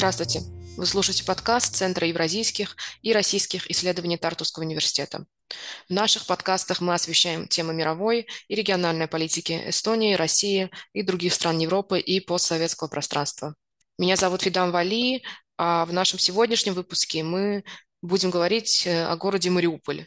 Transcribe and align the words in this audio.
Здравствуйте. 0.00 0.59
Вы 0.76 0.86
слушаете 0.86 1.24
подкаст 1.24 1.76
Центра 1.76 2.06
евразийских 2.06 2.76
и 3.02 3.12
российских 3.12 3.70
исследований 3.70 4.16
Тартусского 4.16 4.64
университета. 4.64 5.26
В 5.88 5.92
наших 5.92 6.26
подкастах 6.26 6.80
мы 6.80 6.94
освещаем 6.94 7.48
темы 7.48 7.74
мировой 7.74 8.26
и 8.48 8.54
региональной 8.54 9.08
политики 9.08 9.62
Эстонии, 9.66 10.14
России 10.14 10.70
и 10.92 11.02
других 11.02 11.34
стран 11.34 11.58
Европы 11.58 11.98
и 12.00 12.20
постсоветского 12.20 12.88
пространства. 12.88 13.54
Меня 13.98 14.16
зовут 14.16 14.42
Фидан 14.42 14.70
Вали, 14.70 15.22
а 15.58 15.84
в 15.84 15.92
нашем 15.92 16.18
сегодняшнем 16.18 16.74
выпуске 16.74 17.22
мы 17.22 17.64
будем 18.02 18.30
говорить 18.30 18.86
э, 18.86 19.04
о 19.04 19.16
городе 19.16 19.50
Мариуполь. 19.50 20.06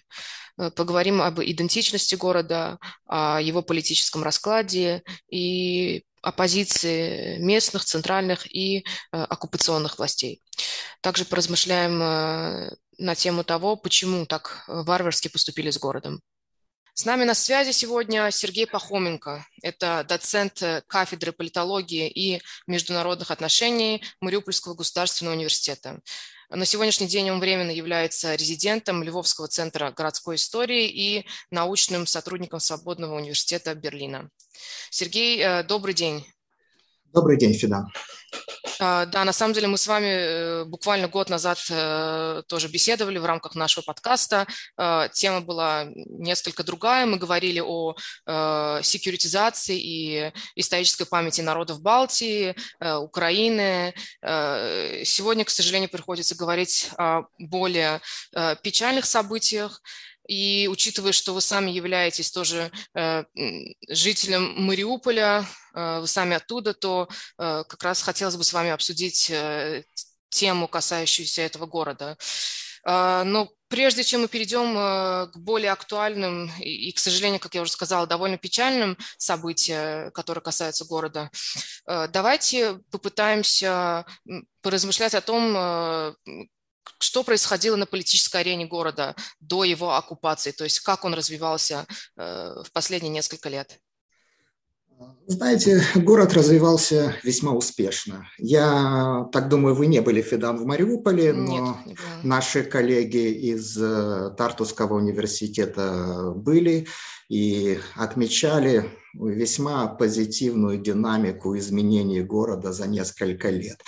Э, 0.57 0.71
поговорим 0.71 1.21
об 1.21 1.41
идентичности 1.41 2.15
города, 2.15 2.77
о 3.05 3.39
его 3.41 3.61
политическом 3.61 4.23
раскладе 4.23 5.03
и 5.29 6.03
о 6.21 6.31
позиции 6.31 7.37
местных, 7.39 7.85
центральных 7.85 8.45
и 8.53 8.79
э, 8.79 8.81
оккупационных 9.11 9.97
властей. 9.97 10.41
Также 11.01 11.25
поразмышляем 11.25 12.01
э, 12.01 12.75
на 12.97 13.15
тему 13.15 13.43
того, 13.43 13.75
почему 13.75 14.25
так 14.25 14.63
варварски 14.67 15.27
поступили 15.27 15.71
с 15.71 15.79
городом. 15.79 16.21
С 16.95 17.05
нами 17.05 17.23
на 17.23 17.33
связи 17.33 17.71
сегодня 17.71 18.29
Сергей 18.29 18.67
Пахоменко. 18.67 19.47
Это 19.63 20.05
доцент 20.07 20.61
кафедры 20.85 21.31
политологии 21.31 22.07
и 22.07 22.39
международных 22.67 23.31
отношений 23.31 24.03
Мариупольского 24.21 24.75
государственного 24.75 25.33
университета. 25.33 26.01
На 26.55 26.65
сегодняшний 26.65 27.07
день 27.07 27.31
он 27.31 27.39
временно 27.39 27.71
является 27.71 28.35
резидентом 28.35 29.01
Львовского 29.01 29.47
центра 29.47 29.89
городской 29.89 30.35
истории 30.35 30.87
и 30.87 31.25
научным 31.49 32.05
сотрудником 32.05 32.59
Свободного 32.59 33.15
университета 33.15 33.73
Берлина. 33.73 34.29
Сергей, 34.91 35.39
э, 35.41 35.63
добрый 35.63 35.95
день. 35.95 36.23
Добрый 37.11 37.39
день, 37.39 37.55
Фидан. 37.55 37.87
А, 38.85 39.05
да, 39.05 39.23
на 39.23 39.31
самом 39.31 39.53
деле 39.53 39.67
мы 39.67 39.77
с 39.77 39.87
вами 39.87 40.07
э, 40.07 40.65
буквально 40.65 41.07
год 41.07 41.29
назад 41.29 41.57
э, 41.69 42.43
тоже 42.47 42.67
беседовали 42.67 43.17
в 43.17 43.25
рамках 43.25 43.55
нашего 43.55 43.81
подкаста. 43.85 44.45
А, 44.75 45.07
тема 45.07 45.39
была 45.39 45.85
несколько 45.95 46.65
другая. 46.65 47.05
Мы 47.05 47.17
говорили 47.17 47.61
о 47.61 47.95
э, 48.25 48.79
секьюритизации 48.83 49.79
и 49.79 50.33
исторической 50.55 51.05
памяти 51.05 51.39
народов 51.39 51.81
Балтии, 51.81 52.55
Украины. 52.81 53.93
Сегодня, 54.21 55.45
к 55.45 55.49
сожалению, 55.49 55.89
приходится 55.89 56.35
говорить 56.35 56.89
о 56.97 57.23
более 57.37 58.01
печальных 58.61 59.05
событиях. 59.05 59.81
И 60.27 60.69
учитывая, 60.71 61.11
что 61.11 61.33
вы 61.33 61.41
сами 61.41 61.71
являетесь 61.71 62.31
тоже 62.31 62.71
э, 62.95 63.23
жителем 63.89 64.53
Мариуполя, 64.63 65.45
э, 65.75 65.99
вы 65.99 66.07
сами 66.07 66.35
оттуда, 66.35 66.73
то 66.73 67.09
э, 67.37 67.63
как 67.67 67.83
раз 67.83 68.01
хотелось 68.01 68.37
бы 68.37 68.43
с 68.43 68.53
вами 68.53 68.69
обсудить 68.69 69.29
э, 69.29 69.83
тему, 70.29 70.67
касающуюся 70.67 71.41
этого 71.41 71.65
города. 71.65 72.17
Э, 72.85 73.23
но 73.25 73.49
прежде 73.67 74.03
чем 74.03 74.21
мы 74.21 74.27
перейдем 74.27 74.77
э, 74.77 75.27
к 75.27 75.37
более 75.37 75.71
актуальным 75.71 76.51
и, 76.59 76.89
и, 76.89 76.91
к 76.93 76.99
сожалению, 76.99 77.39
как 77.39 77.55
я 77.55 77.61
уже 77.61 77.71
сказала, 77.71 78.07
довольно 78.07 78.37
печальным 78.37 78.97
событиям, 79.17 80.11
которые 80.11 80.41
касаются 80.41 80.85
города, 80.85 81.31
э, 81.85 82.07
давайте 82.07 82.75
попытаемся 82.91 84.05
поразмышлять 84.61 85.15
о 85.15 85.21
том, 85.21 85.53
э, 85.57 86.13
что 86.99 87.23
происходило 87.23 87.75
на 87.75 87.85
политической 87.85 88.41
арене 88.41 88.65
города 88.65 89.15
до 89.39 89.63
его 89.63 89.95
оккупации, 89.95 90.51
то 90.51 90.63
есть 90.63 90.79
как 90.79 91.05
он 91.05 91.13
развивался 91.13 91.85
э, 92.15 92.63
в 92.63 92.71
последние 92.71 93.11
несколько 93.11 93.49
лет? 93.49 93.79
Знаете, 95.25 95.81
город 95.95 96.33
развивался 96.33 97.15
весьма 97.23 97.53
успешно. 97.53 98.27
Я 98.37 99.27
так 99.31 99.49
думаю, 99.49 99.75
вы 99.75 99.87
не 99.87 100.01
были, 100.01 100.21
Федан, 100.21 100.57
в 100.57 100.65
Мариуполе, 100.65 101.33
но 101.33 101.81
Нет, 101.85 101.97
наши 102.23 102.63
коллеги 102.63 103.31
из 103.31 103.77
э, 103.81 104.31
Тартусского 104.37 104.95
университета 104.95 106.33
были 106.35 106.87
и 107.29 107.79
отмечали 107.95 108.91
весьма 109.13 109.87
позитивную 109.87 110.77
динамику 110.77 111.57
изменений 111.57 112.21
города 112.21 112.73
за 112.73 112.87
несколько 112.87 113.49
лет. 113.49 113.81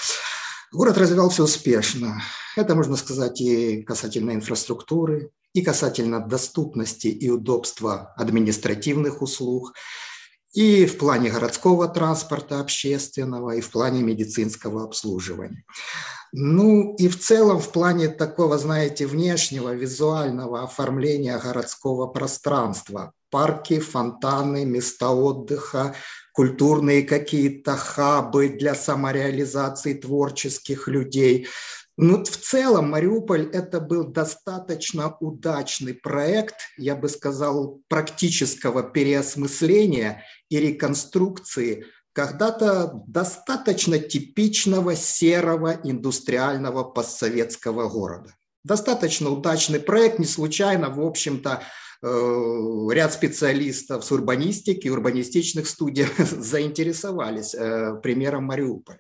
Город 0.75 0.97
развивался 0.97 1.41
успешно. 1.41 2.21
Это 2.57 2.75
можно 2.75 2.97
сказать 2.97 3.39
и 3.39 3.81
касательно 3.83 4.31
инфраструктуры, 4.31 5.31
и 5.53 5.61
касательно 5.61 6.19
доступности 6.19 7.07
и 7.07 7.29
удобства 7.29 8.13
административных 8.17 9.21
услуг, 9.21 9.73
и 10.51 10.85
в 10.85 10.97
плане 10.97 11.29
городского 11.29 11.87
транспорта 11.87 12.59
общественного, 12.59 13.51
и 13.51 13.61
в 13.61 13.71
плане 13.71 14.03
медицинского 14.03 14.83
обслуживания. 14.83 15.63
Ну 16.33 16.93
и 16.95 17.07
в 17.07 17.17
целом 17.21 17.61
в 17.61 17.69
плане 17.69 18.09
такого, 18.09 18.57
знаете, 18.57 19.07
внешнего 19.07 19.73
визуального 19.73 20.63
оформления 20.63 21.37
городского 21.37 22.07
пространства. 22.07 23.13
Парки, 23.29 23.79
фонтаны, 23.79 24.65
места 24.65 25.11
отдыха, 25.11 25.95
культурные 26.35 27.03
какие-то 27.03 27.77
хабы 27.77 28.49
для 28.49 28.75
самореализации 28.75 29.93
творческих 29.93 30.89
людей. 30.89 31.47
Ну, 31.97 32.25
в 32.25 32.37
целом 32.37 32.89
Мариуполь 32.89 33.49
это 33.53 33.79
был 33.79 34.03
достаточно 34.03 35.15
удачный 35.21 35.93
проект, 35.93 36.55
я 36.77 36.97
бы 36.97 37.07
сказал, 37.07 37.79
практического 37.87 38.83
переосмысления 38.83 40.23
и 40.49 40.59
реконструкции 40.59 41.85
когда-то 42.11 43.03
достаточно 43.07 43.97
типичного 43.97 44.95
серого 44.95 45.79
индустриального 45.83 46.83
постсоветского 46.83 47.87
города. 47.87 48.35
Достаточно 48.65 49.29
удачный 49.29 49.79
проект, 49.79 50.19
не 50.19 50.25
случайно, 50.25 50.89
в 50.89 50.99
общем-то, 50.99 51.61
ряд 52.91 53.13
специалистов 53.13 54.05
с 54.05 54.11
урбанистики, 54.11 54.87
урбанистичных 54.87 55.67
студий 55.67 56.07
заинтересовались 56.17 57.55
э, 57.55 57.99
примером 58.01 58.45
Мариуполя. 58.45 58.99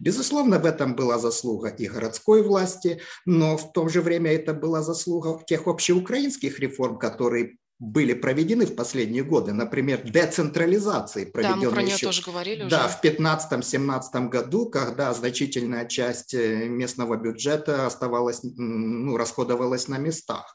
Безусловно, 0.00 0.58
в 0.58 0.66
этом 0.66 0.96
была 0.96 1.18
заслуга 1.18 1.68
и 1.68 1.86
городской 1.86 2.42
власти, 2.42 3.00
но 3.24 3.56
в 3.56 3.72
то 3.72 3.88
же 3.88 4.00
время 4.00 4.32
это 4.32 4.52
была 4.52 4.82
заслуга 4.82 5.40
тех 5.46 5.66
общеукраинских 5.66 6.58
реформ, 6.58 6.98
которые 6.98 7.56
были 7.78 8.14
проведены 8.14 8.66
в 8.66 8.76
последние 8.76 9.24
годы, 9.24 9.52
например, 9.52 10.02
децентрализации 10.02 11.24
проведенной 11.24 11.62
да, 11.62 11.68
мы 11.68 11.74
про 11.74 11.82
еще, 11.82 12.06
тоже 12.06 12.22
говорили 12.22 12.68
да, 12.68 12.86
уже. 12.86 12.94
в 12.94 13.04
15-17 13.20 14.28
году, 14.28 14.70
когда 14.70 15.12
значительная 15.12 15.86
часть 15.86 16.34
э, 16.34 16.68
местного 16.68 17.16
бюджета 17.16 17.86
оставалась, 17.86 18.40
ну, 18.42 19.16
расходовалась 19.16 19.88
на 19.88 19.98
местах. 19.98 20.54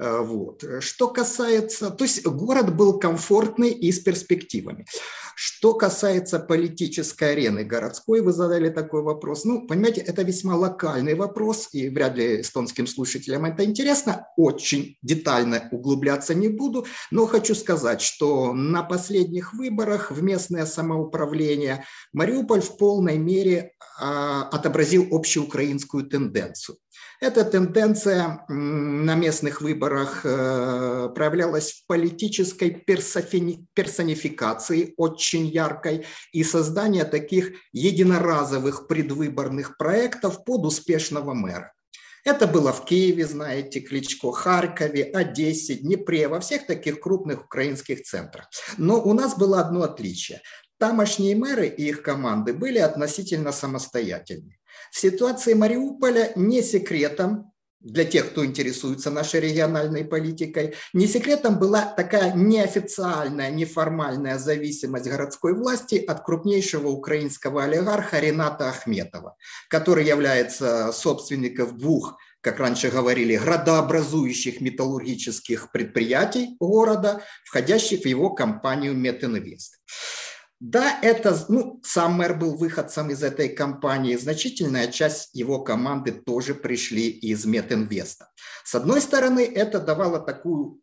Э, 0.00 0.20
вот. 0.22 0.64
Что 0.80 1.08
касается, 1.08 1.90
то 1.90 2.04
есть 2.04 2.24
город 2.24 2.74
был 2.74 2.98
комфортный 2.98 3.70
и 3.70 3.92
с 3.92 4.00
перспективами. 4.00 4.86
Что 5.36 5.74
касается 5.74 6.38
политической 6.38 7.32
арены 7.32 7.64
городской, 7.64 8.20
вы 8.20 8.32
задали 8.32 8.70
такой 8.70 9.02
вопрос. 9.02 9.44
Ну, 9.44 9.66
понимаете, 9.66 10.00
это 10.00 10.22
весьма 10.22 10.56
локальный 10.56 11.14
вопрос, 11.14 11.68
и 11.72 11.88
вряд 11.88 12.16
ли 12.16 12.40
эстонским 12.40 12.86
слушателям 12.86 13.44
это 13.44 13.64
интересно. 13.64 14.26
Очень 14.36 14.96
детально 15.02 15.68
углубляться 15.70 16.34
не 16.34 16.48
буду, 16.48 16.86
но 17.10 17.26
хочу 17.26 17.54
сказать, 17.54 18.00
что 18.00 18.52
на 18.52 18.82
последних 18.82 19.54
выборах 19.54 20.10
в 20.10 20.22
местное 20.22 20.66
самоуправление 20.66 21.84
Мариуполь 22.12 22.60
в 22.60 22.76
полной 22.76 23.18
мере 23.18 23.72
а, 23.98 24.48
отобразил 24.50 25.08
общеукраинскую 25.10 26.06
тенденцию. 26.06 26.76
Эта 27.20 27.44
тенденция 27.44 28.44
на 28.48 29.14
местных 29.14 29.60
выборах 29.60 30.22
э, 30.24 31.10
проявлялась 31.14 31.72
в 31.72 31.86
политической 31.86 32.70
персонификации 32.70 34.94
очень 34.96 35.46
яркой 35.46 36.06
и 36.32 36.42
создании 36.42 37.02
таких 37.02 37.52
единоразовых 37.72 38.88
предвыборных 38.88 39.76
проектов 39.76 40.44
под 40.44 40.64
успешного 40.64 41.34
мэра. 41.34 41.74
Это 42.24 42.46
было 42.46 42.72
в 42.72 42.86
Киеве, 42.86 43.26
знаете, 43.26 43.80
Кличко, 43.80 44.32
Харькове, 44.32 45.04
Одессе, 45.04 45.74
Днепре, 45.74 46.26
во 46.26 46.40
всех 46.40 46.66
таких 46.66 47.00
крупных 47.00 47.44
украинских 47.44 48.02
центрах. 48.02 48.48
Но 48.78 48.98
у 48.98 49.12
нас 49.12 49.36
было 49.36 49.60
одно 49.60 49.82
отличие. 49.82 50.40
Тамошние 50.78 51.36
мэры 51.36 51.66
и 51.66 51.88
их 51.88 52.02
команды 52.02 52.54
были 52.54 52.78
относительно 52.78 53.52
самостоятельны. 53.52 54.59
В 54.90 54.98
ситуации 54.98 55.54
Мариуполя 55.54 56.32
не 56.36 56.62
секретом 56.62 57.50
для 57.80 58.04
тех, 58.04 58.30
кто 58.30 58.44
интересуется 58.44 59.10
нашей 59.10 59.40
региональной 59.40 60.04
политикой. 60.04 60.74
Не 60.92 61.06
секретом 61.06 61.58
была 61.58 61.86
такая 61.86 62.34
неофициальная, 62.34 63.50
неформальная 63.50 64.38
зависимость 64.38 65.06
городской 65.06 65.54
власти 65.54 65.94
от 65.96 66.22
крупнейшего 66.22 66.88
украинского 66.88 67.64
олигарха 67.64 68.20
Рената 68.20 68.68
Ахметова, 68.68 69.36
который 69.68 70.04
является 70.04 70.92
собственником 70.92 71.78
двух 71.78 72.18
как 72.42 72.58
раньше 72.58 72.90
говорили, 72.90 73.36
градообразующих 73.36 74.62
металлургических 74.62 75.70
предприятий 75.72 76.56
города, 76.58 77.22
входящих 77.44 78.00
в 78.00 78.06
его 78.06 78.30
компанию 78.30 78.94
Метинвест. 78.94 79.78
Да, 80.60 80.98
это, 81.00 81.34
ну, 81.48 81.80
сам 81.82 82.14
мэр 82.14 82.36
был 82.36 82.54
выходцем 82.54 83.10
из 83.10 83.22
этой 83.22 83.48
компании, 83.48 84.14
значительная 84.16 84.88
часть 84.88 85.34
его 85.34 85.64
команды 85.64 86.12
тоже 86.12 86.54
пришли 86.54 87.08
из 87.08 87.46
Метинвеста. 87.46 88.30
С 88.64 88.74
одной 88.74 89.00
стороны, 89.00 89.40
это 89.40 89.80
давало 89.80 90.20
такую 90.20 90.80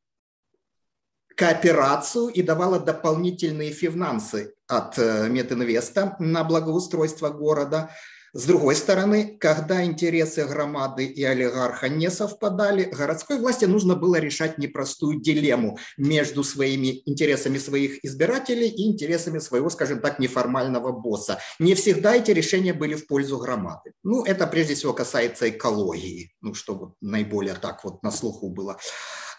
кооперацию 1.36 2.30
и 2.30 2.42
давало 2.42 2.80
дополнительные 2.80 3.72
финансы 3.72 4.56
от 4.68 4.98
э, 4.98 5.30
Метинвеста 5.30 6.16
на 6.18 6.44
благоустройство 6.44 7.30
города– 7.30 7.92
с 8.34 8.46
другой 8.46 8.76
стороны, 8.76 9.38
когда 9.40 9.84
интересы 9.84 10.46
громады 10.46 11.06
и 11.06 11.24
олигарха 11.24 11.90
не 11.90 12.12
совпадали, 12.12 12.84
городской 12.84 13.40
власти 13.40 13.66
нужно 13.66 13.96
было 13.96 14.18
решать 14.18 14.58
непростую 14.58 15.22
дилемму 15.22 15.78
между 15.98 16.44
своими 16.44 17.02
интересами 17.06 17.58
своих 17.58 18.04
избирателей 18.04 18.68
и 18.68 18.88
интересами 18.88 19.40
своего, 19.40 19.70
скажем 19.70 20.02
так, 20.02 20.20
неформального 20.20 20.92
босса. 20.92 21.40
Не 21.60 21.74
всегда 21.74 22.16
эти 22.16 22.32
решения 22.32 22.74
были 22.74 22.96
в 22.96 23.08
пользу 23.08 23.38
громады. 23.38 23.94
Ну, 24.04 24.24
это 24.24 24.46
прежде 24.48 24.76
всего 24.76 24.94
касается 24.94 25.50
экологии, 25.50 26.34
ну, 26.42 26.54
что 26.54 26.76
вот 26.76 26.94
наиболее 27.02 27.56
так 27.56 27.84
вот 27.84 28.04
на 28.04 28.12
слуху 28.12 28.50
было. 28.50 28.78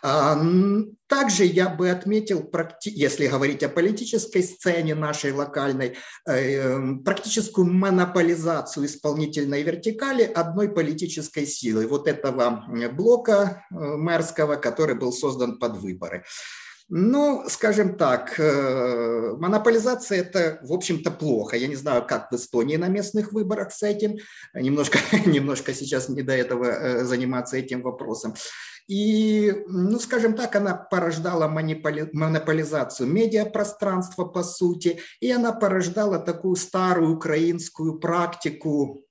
А, 0.03 0.39
также 1.09 1.45
я 1.45 1.69
бы 1.69 1.91
отметил, 1.91 2.49
если 2.85 3.27
говорить 3.27 3.63
о 3.63 3.69
политической 3.69 4.43
сцене 4.43 4.95
нашей 4.95 5.33
локальной, 5.33 5.97
э, 6.27 6.95
практическую 7.05 7.67
монополизацию 7.67 8.87
исполнительной 8.87 9.63
вертикали 9.63 10.23
одной 10.23 10.69
политической 10.69 11.47
силы, 11.47 11.87
вот 11.87 12.07
этого 12.07 12.65
блока 12.93 13.65
э, 13.71 13.75
мэрского, 13.75 14.57
который 14.57 14.95
был 14.95 15.13
создан 15.13 15.59
под 15.59 15.79
выборы. 15.79 16.25
Ну, 16.91 17.45
скажем 17.49 17.99
так, 17.99 18.39
э, 18.39 19.35
монополизация– 19.39 20.19
это, 20.21 20.59
в 20.63 20.73
общем-то, 20.73 21.11
плохо. 21.11 21.57
Я 21.57 21.69
не 21.69 21.77
знаю, 21.77 22.07
как 22.07 22.31
в 22.31 22.35
Эстонии 22.35 22.77
на 22.77 22.89
местных 22.89 23.33
выборах 23.33 23.73
с 23.73 23.83
этим. 23.83 24.17
Немножко, 24.55 24.99
немножко 25.27 25.75
сейчас 25.75 26.09
не 26.09 26.23
до 26.23 26.33
этого 26.33 27.05
заниматься 27.05 27.59
этим 27.59 27.83
вопросом. 27.83 28.35
И, 28.89 29.55
ну, 29.69 30.01
скажем 30.01 30.35
так, 30.35 30.57
она 30.57 30.75
порождала 30.75 31.47
монополизацию 31.47 33.07
медиапространства, 33.07 34.25
по 34.25 34.43
сути, 34.43 34.99
и 35.21 35.31
она 35.31 35.53
порождала 35.53 36.19
такую 36.19 36.57
старую 36.57 37.17
украинскую 37.17 37.99
практику, 37.99 39.05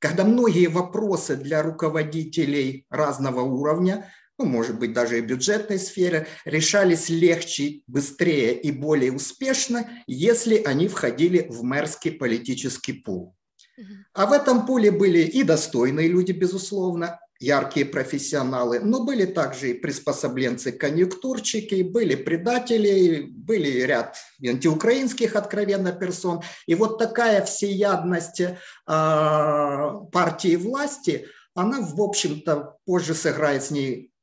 когда 0.00 0.24
многие 0.24 0.66
вопросы 0.66 1.36
для 1.36 1.62
руководителей 1.62 2.86
разного 2.90 3.40
уровня, 3.42 4.12
ну, 4.36 4.46
может 4.46 4.80
быть, 4.80 4.92
даже 4.92 5.18
и 5.18 5.22
бюджетной 5.22 5.78
сферы, 5.78 6.26
решались 6.44 7.08
легче, 7.08 7.82
быстрее 7.86 8.60
и 8.60 8.72
более 8.72 9.12
успешно, 9.12 9.88
если 10.08 10.60
они 10.64 10.88
входили 10.88 11.46
в 11.48 11.62
мэрский 11.62 12.10
политический 12.10 12.94
пул. 12.94 13.36
А 14.12 14.26
в 14.26 14.32
этом 14.32 14.66
поле 14.66 14.90
были 14.90 15.20
и 15.20 15.44
достойные 15.44 16.08
люди, 16.08 16.32
безусловно, 16.32 17.20
яркие 17.40 17.86
профессионалы, 17.86 18.80
но 18.80 19.04
были 19.04 19.24
также 19.26 19.70
и 19.70 19.74
приспособленцы, 19.74 20.72
конъюнктурчики, 20.72 21.82
были 21.82 22.14
предатели, 22.14 23.26
были 23.28 23.82
ряд 23.82 24.16
антиукраинских 24.42 25.36
откровенно 25.36 25.92
персон. 25.92 26.42
И 26.66 26.74
вот 26.74 26.98
такая 26.98 27.44
всеядность 27.44 28.40
э, 28.40 28.52
партии 28.86 30.56
власти, 30.56 31.26
она, 31.54 31.80
в 31.80 32.00
общем-то, 32.00 32.76
позже 32.84 33.14
сыграет 33.14 33.64
с 33.64 33.70
ней 33.70 34.13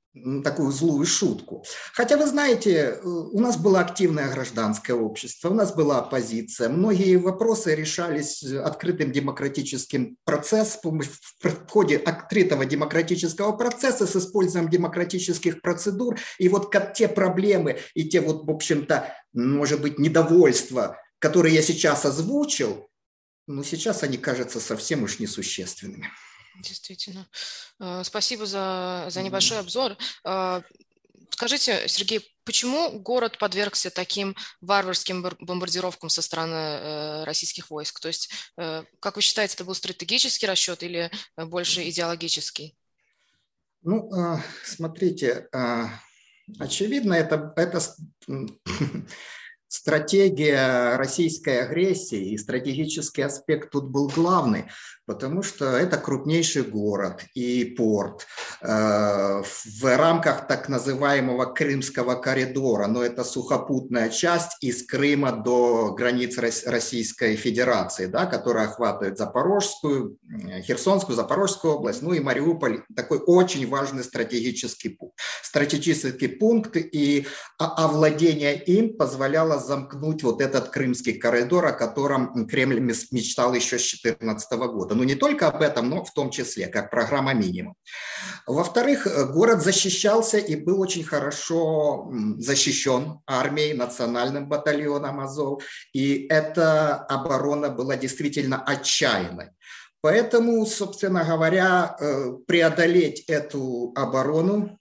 такую 0.43 0.71
злую 0.71 1.05
шутку. 1.05 1.63
Хотя, 1.93 2.17
вы 2.17 2.27
знаете, 2.27 2.71
э, 2.71 3.01
у 3.01 3.39
нас 3.39 3.57
было 3.57 3.79
активное 3.79 4.29
гражданское 4.29 4.93
общество, 4.93 5.49
у 5.49 5.53
нас 5.53 5.73
была 5.73 5.99
оппозиция. 5.99 6.67
Многие 6.67 7.15
вопросы 7.15 7.73
решались 7.75 8.43
открытым 8.43 9.11
демократическим 9.11 10.17
процессом, 10.25 11.01
в 11.01 11.67
ходе 11.69 11.97
открытого 11.97 12.65
демократического 12.65 13.53
процесса 13.53 14.05
с 14.05 14.15
использованием 14.15 14.69
демократических 14.69 15.61
процедур. 15.61 16.17
И 16.39 16.49
вот 16.49 16.73
те 16.93 17.07
проблемы 17.07 17.79
и 17.93 18.07
те 18.09 18.19
вот, 18.19 18.45
в 18.45 18.51
общем-то, 18.51 19.13
может 19.33 19.81
быть, 19.81 19.97
недовольства, 19.97 20.97
которые 21.19 21.55
я 21.55 21.61
сейчас 21.61 22.05
озвучил, 22.05 22.89
ну, 23.47 23.63
сейчас 23.63 24.03
они 24.03 24.17
кажутся 24.17 24.59
совсем 24.59 25.03
уж 25.03 25.19
несущественными. 25.19 26.09
Действительно. 26.59 27.27
Э, 27.79 28.03
спасибо 28.03 28.45
за, 28.45 29.07
за 29.09 29.21
небольшой 29.21 29.59
обзор. 29.59 29.95
Э, 30.25 30.61
скажите, 31.29 31.87
Сергей, 31.87 32.35
почему 32.43 32.99
город 32.99 33.37
подвергся 33.37 33.89
таким 33.89 34.35
варварским 34.59 35.21
бомбардировкам 35.39 36.09
со 36.09 36.21
стороны 36.21 36.53
э, 36.53 37.23
российских 37.23 37.69
войск? 37.69 37.99
То 37.99 38.09
есть, 38.09 38.31
как 38.55 39.15
вы 39.15 39.21
считаете, 39.21 39.55
это 39.55 39.65
был 39.65 39.75
стратегический 39.75 40.45
расчет 40.45 40.83
или 40.83 41.09
больше 41.37 41.87
идеологический? 41.89 42.75
Ну, 43.83 44.11
смотрите, 44.63 45.47
очевидно, 46.59 47.13
это, 47.13 47.53
это 47.55 47.81
стратегия 49.71 50.97
российской 50.97 51.61
агрессии 51.61 52.31
и 52.31 52.37
стратегический 52.37 53.21
аспект 53.21 53.71
тут 53.71 53.85
был 53.85 54.11
главный 54.13 54.65
потому 55.11 55.43
что 55.43 55.65
это 55.65 55.97
крупнейший 55.97 56.63
город 56.63 57.25
и 57.33 57.65
порт 57.65 58.27
э, 58.61 58.67
в 59.43 59.97
рамках 59.97 60.47
так 60.47 60.69
называемого 60.69 61.45
Крымского 61.45 62.15
коридора, 62.15 62.87
но 62.87 63.03
это 63.03 63.25
сухопутная 63.25 64.09
часть 64.09 64.57
из 64.61 64.85
Крыма 64.85 65.33
до 65.33 65.93
границ 65.93 66.37
Российской 66.37 67.35
Федерации, 67.35 68.05
да, 68.05 68.25
которая 68.25 68.67
охватывает 68.67 69.17
Запорожскую, 69.17 70.17
Херсонскую, 70.63 71.15
Запорожскую 71.15 71.73
область, 71.73 72.01
ну 72.01 72.13
и 72.13 72.21
Мариуполь, 72.21 72.83
такой 72.95 73.19
очень 73.19 73.67
важный 73.67 74.05
стратегический 74.05 74.89
пункт. 74.89 75.17
Стратегический 75.43 76.27
пункт 76.27 76.77
и 76.77 77.27
овладение 77.57 78.55
им 78.63 78.95
позволяло 78.95 79.59
замкнуть 79.65 80.23
вот 80.23 80.41
этот 80.41 80.69
Крымский 80.69 81.13
коридор, 81.13 81.65
о 81.65 81.71
котором 81.71 82.47
Кремль 82.47 82.79
мечтал 82.79 83.53
еще 83.53 83.77
с 83.79 83.91
2014 84.01 84.51
года. 84.51 84.95
Ну, 84.95 85.03
не 85.03 85.15
только 85.15 85.47
об 85.47 85.61
этом, 85.61 85.89
но 85.89 86.03
в 86.03 86.11
том 86.13 86.29
числе, 86.29 86.67
как 86.67 86.89
программа 86.91 87.33
минимум. 87.33 87.75
Во-вторых, 88.47 89.07
э, 89.07 89.25
город 89.25 89.61
защищался 89.61 90.37
и 90.37 90.55
был 90.55 90.81
очень 90.81 91.03
хорошо 91.03 92.11
защищен 92.37 93.19
армией, 93.25 93.73
национальным 93.73 94.47
батальоном 94.47 95.19
Азов. 95.19 95.63
И 95.93 96.27
эта 96.29 96.95
оборона 96.95 97.69
была 97.69 97.95
действительно 97.95 98.61
отчаянной. 98.61 99.49
Поэтому, 100.01 100.65
собственно 100.65 101.23
говоря, 101.23 101.95
э, 101.99 102.33
преодолеть 102.47 103.23
эту 103.27 103.93
оборону 103.95 104.77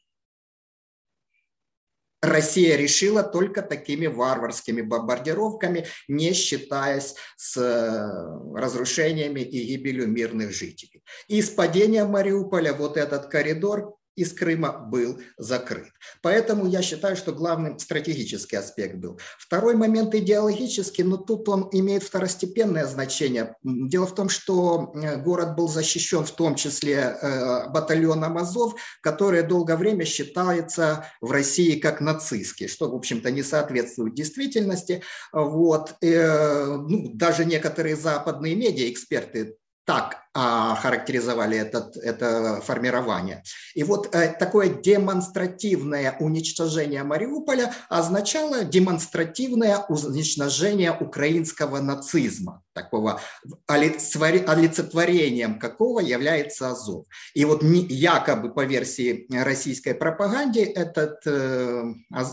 Россия 2.22 2.76
решила 2.76 3.22
только 3.22 3.62
такими 3.62 4.06
варварскими 4.06 4.82
бомбардировками, 4.82 5.86
не 6.06 6.34
считаясь 6.34 7.14
с 7.36 7.56
э, 7.56 8.58
разрушениями 8.58 9.40
и 9.40 9.64
гибелью 9.64 10.08
мирных 10.08 10.52
жителей. 10.52 11.02
И 11.28 11.40
с 11.40 11.50
падением 11.50 12.08
Мариуполя 12.08 12.74
вот 12.74 12.98
этот 12.98 13.28
коридор 13.28 13.96
из 14.16 14.32
Крыма 14.32 14.72
был 14.72 15.20
закрыт. 15.38 15.92
Поэтому 16.22 16.66
я 16.66 16.82
считаю, 16.82 17.16
что 17.16 17.32
главным 17.32 17.78
стратегический 17.78 18.56
аспект 18.56 18.96
был. 18.96 19.18
Второй 19.38 19.76
момент 19.76 20.14
идеологический, 20.14 21.02
но 21.02 21.16
тут 21.16 21.48
он 21.48 21.68
имеет 21.72 22.02
второстепенное 22.02 22.86
значение. 22.86 23.54
Дело 23.62 24.06
в 24.06 24.14
том, 24.14 24.28
что 24.28 24.92
э, 24.94 25.16
город 25.22 25.56
был 25.56 25.68
защищен 25.68 26.24
в 26.24 26.30
том 26.32 26.54
числе 26.54 26.96
э, 26.96 27.68
батальоном 27.70 28.38
Азов, 28.38 28.74
который 29.00 29.42
долгое 29.42 29.76
время 29.76 30.04
считается 30.04 31.06
в 31.20 31.30
России 31.30 31.78
как 31.78 32.00
нацистский, 32.00 32.68
что, 32.68 32.90
в 32.90 32.94
общем-то, 32.94 33.30
не 33.30 33.42
соответствует 33.42 34.14
действительности. 34.14 35.02
Вот. 35.32 35.94
Э, 36.02 36.76
ну, 36.76 37.10
даже 37.14 37.44
некоторые 37.44 37.96
западные 37.96 38.54
медиа, 38.54 38.90
эксперты 38.90 39.56
так 39.84 40.18
а, 40.32 40.76
характеризовали 40.76 41.58
этот, 41.58 41.96
это 41.96 42.60
формирование. 42.64 43.42
И 43.74 43.82
вот 43.82 44.14
э, 44.14 44.32
такое 44.38 44.68
демонстративное 44.68 46.16
уничтожение 46.20 47.02
Мариуполя 47.02 47.74
означало 47.88 48.64
демонстративное 48.64 49.78
уничтожение 49.88 50.92
украинского 50.92 51.80
нацизма. 51.80 52.62
Такого 52.72 53.20
олицетворением 53.66 55.58
какого 55.58 56.00
является 56.00 56.70
Азов. 56.70 57.06
И 57.34 57.44
вот 57.44 57.62
якобы 57.62 58.52
по 58.52 58.64
версии 58.64 59.26
российской 59.30 59.94
пропаганды 59.94 60.64
этот, 60.64 61.26
э, 61.26 61.84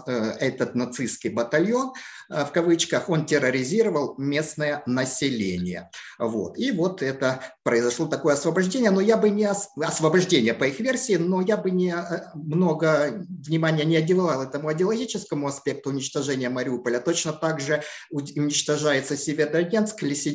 э, 0.07 0.31
этот 0.39 0.75
нацистский 0.75 1.29
батальон, 1.29 1.93
э, 2.29 2.45
в 2.45 2.51
кавычках, 2.51 3.09
он 3.09 3.25
терроризировал 3.25 4.15
местное 4.17 4.83
население. 4.85 5.89
Вот. 6.19 6.57
И 6.57 6.71
вот 6.71 7.01
это 7.01 7.41
произошло 7.63 8.07
такое 8.07 8.35
освобождение, 8.35 8.91
но 8.91 9.01
я 9.01 9.17
бы 9.17 9.29
не 9.29 9.45
освобождение 9.45 10.53
по 10.53 10.65
их 10.65 10.79
версии, 10.79 11.15
но 11.15 11.41
я 11.41 11.57
бы 11.57 11.71
не 11.71 11.95
много 12.35 13.25
внимания 13.29 13.85
не 13.85 13.97
отдавал 13.97 14.41
этому 14.41 14.71
идеологическому 14.73 15.47
аспекту 15.47 15.89
уничтожения 15.89 16.49
Мариуполя. 16.49 16.99
Точно 16.99 17.33
так 17.33 17.59
же 17.59 17.83
уничтожается 18.09 19.17
Северодонецк, 19.17 20.01
Лисичанск, 20.01 20.26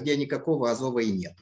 где 0.00 0.16
никакого 0.16 0.70
Азова 0.70 1.00
и 1.00 1.10
нет. 1.10 1.34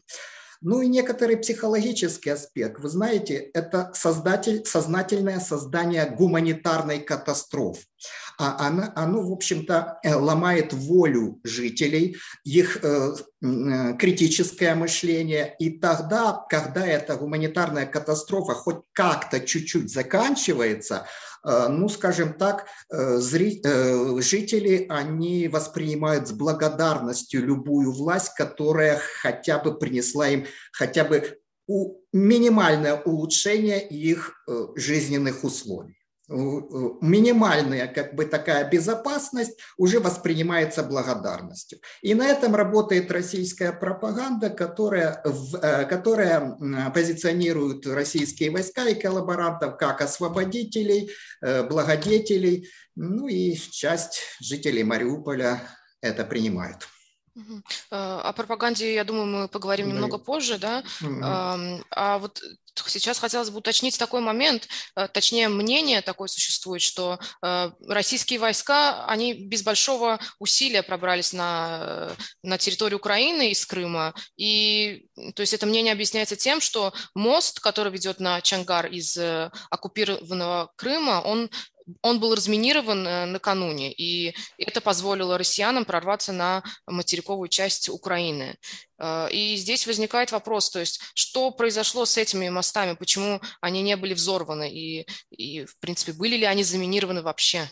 Ну 0.63 0.83
и 0.83 0.89
некоторый 0.89 1.39
психологический 1.39 2.31
аспект. 2.31 2.81
Вы 2.81 2.91
знаете, 2.91 3.51
это 3.55 3.91
создатель, 3.95 4.63
сознательное 4.67 5.41
создание 5.41 6.05
гуманитарной 6.05 7.01
катастрофы. 7.01 7.83
А 8.39 8.67
оно, 8.67 8.93
оно 8.95 9.23
в 9.23 9.33
общем-то, 9.33 10.01
э, 10.03 10.15
ломает 10.15 10.75
волю 10.75 11.41
жителей, 11.45 12.17
их 12.45 12.79
э, 12.83 13.15
критическое 13.99 14.75
мышление. 14.75 15.57
И 15.59 15.79
тогда, 15.79 16.45
когда 16.49 16.87
эта 16.87 17.17
гуманитарная 17.17 17.87
катастрофа 17.87 18.53
хоть 18.53 18.83
как-то 18.93 19.41
чуть-чуть 19.41 19.91
заканчивается, 19.91 21.07
ну, 21.45 21.89
скажем 21.89 22.35
так, 22.35 22.67
э, 22.91 23.19
э, 23.19 24.21
жители, 24.21 24.87
они 24.89 25.49
воспринимают 25.49 26.29
с 26.29 26.33
благодарностью 26.33 27.45
любую 27.45 27.93
власть, 27.93 28.35
которая 28.35 29.01
хотя 29.21 29.59
бы 29.59 29.79
принесла 29.79 30.29
им 30.29 30.47
хотя 30.73 31.05
бы 31.05 31.39
минимальное 32.13 32.97
улучшение 32.97 33.87
их 33.87 34.45
жизненных 34.75 35.45
условий 35.45 36.00
минимальная 36.31 37.89
как 37.89 38.15
бы 38.15 38.25
такая 38.25 38.69
безопасность 38.71 39.59
уже 39.77 39.99
воспринимается 39.99 40.83
благодарностью. 40.83 41.81
И 42.03 42.15
на 42.15 42.27
этом 42.27 42.55
работает 42.55 43.11
российская 43.11 43.73
пропаганда, 43.73 44.51
которая, 44.51 45.23
э, 45.25 45.85
которая 45.87 46.57
позиционирует 46.95 47.87
российские 47.87 48.51
войска 48.51 48.89
и 48.89 49.01
коллаборантов 49.01 49.77
как 49.77 50.01
освободителей, 50.01 51.11
э, 51.43 51.65
благодетелей, 51.65 52.69
ну 52.95 53.27
и 53.27 53.55
часть 53.57 54.21
жителей 54.41 54.85
Мариуполя 54.85 55.61
это 56.01 56.25
принимают. 56.25 56.87
О 57.91 58.33
пропаганде, 58.33 58.95
я 58.95 59.05
думаю, 59.05 59.27
мы 59.27 59.49
поговорим 59.49 59.89
да. 59.89 59.93
немного 59.95 60.19
позже, 60.19 60.59
да. 60.59 60.83
Угу. 61.01 61.21
А 61.91 62.19
вот 62.19 62.43
сейчас 62.87 63.19
хотелось 63.19 63.51
бы 63.51 63.59
уточнить 63.59 63.99
такой 63.99 64.21
момент, 64.21 64.69
э, 64.97 65.09
точнее 65.09 65.49
мнение 65.49 66.03
такое 66.03 66.29
существует, 66.29 66.83
что 66.83 67.19
э, 67.43 67.71
российские 67.87 68.39
войска, 68.39 69.05
они 69.07 69.35
без 69.35 69.63
большого 69.63 70.19
усилия 70.39 70.83
пробрались 70.83 71.33
на, 71.33 72.11
на 72.43 72.59
территорию 72.59 72.99
Украины 72.99 73.51
из 73.51 73.65
Крыма, 73.67 74.15
и 74.37 75.07
то 75.35 75.41
есть 75.41 75.53
это 75.53 75.67
мнение 75.67 75.93
объясняется 75.93 76.37
тем, 76.37 76.61
что 76.61 76.93
мост, 77.15 77.61
который 77.61 77.93
ведет 77.93 78.21
на 78.21 78.41
Чангар 78.41 78.87
из 78.87 79.17
э, 79.17 79.51
оккупированного 79.71 80.71
Крыма, 80.77 81.23
он 81.25 81.51
он 82.03 82.21
был 82.21 82.35
разминирован 82.35 83.07
э, 83.07 83.25
накануне, 83.27 83.93
и 83.93 84.35
это 84.59 84.81
позволило 84.81 85.39
россиянам 85.39 85.85
прорваться 85.85 86.33
на 86.33 86.63
материковую 86.87 87.49
часть 87.49 87.89
Украины. 87.89 88.57
Э, 88.99 89.29
и 89.31 89.57
здесь 89.57 89.87
возникает 89.87 90.33
вопрос, 90.33 90.71
то 90.71 90.81
есть 90.81 91.01
что 91.15 91.51
произошло 91.51 92.05
с 92.05 92.17
этими 92.17 92.49
мостами, 92.49 92.95
почему 92.95 93.41
они 93.61 93.83
не 93.83 93.97
были 93.97 94.15
взорваны, 94.15 94.71
и, 94.71 95.07
и 95.31 95.65
в 95.65 95.79
принципе, 95.81 96.13
были 96.13 96.37
ли 96.37 96.45
они 96.45 96.65
заминированы 96.65 97.23
вообще? 97.23 97.69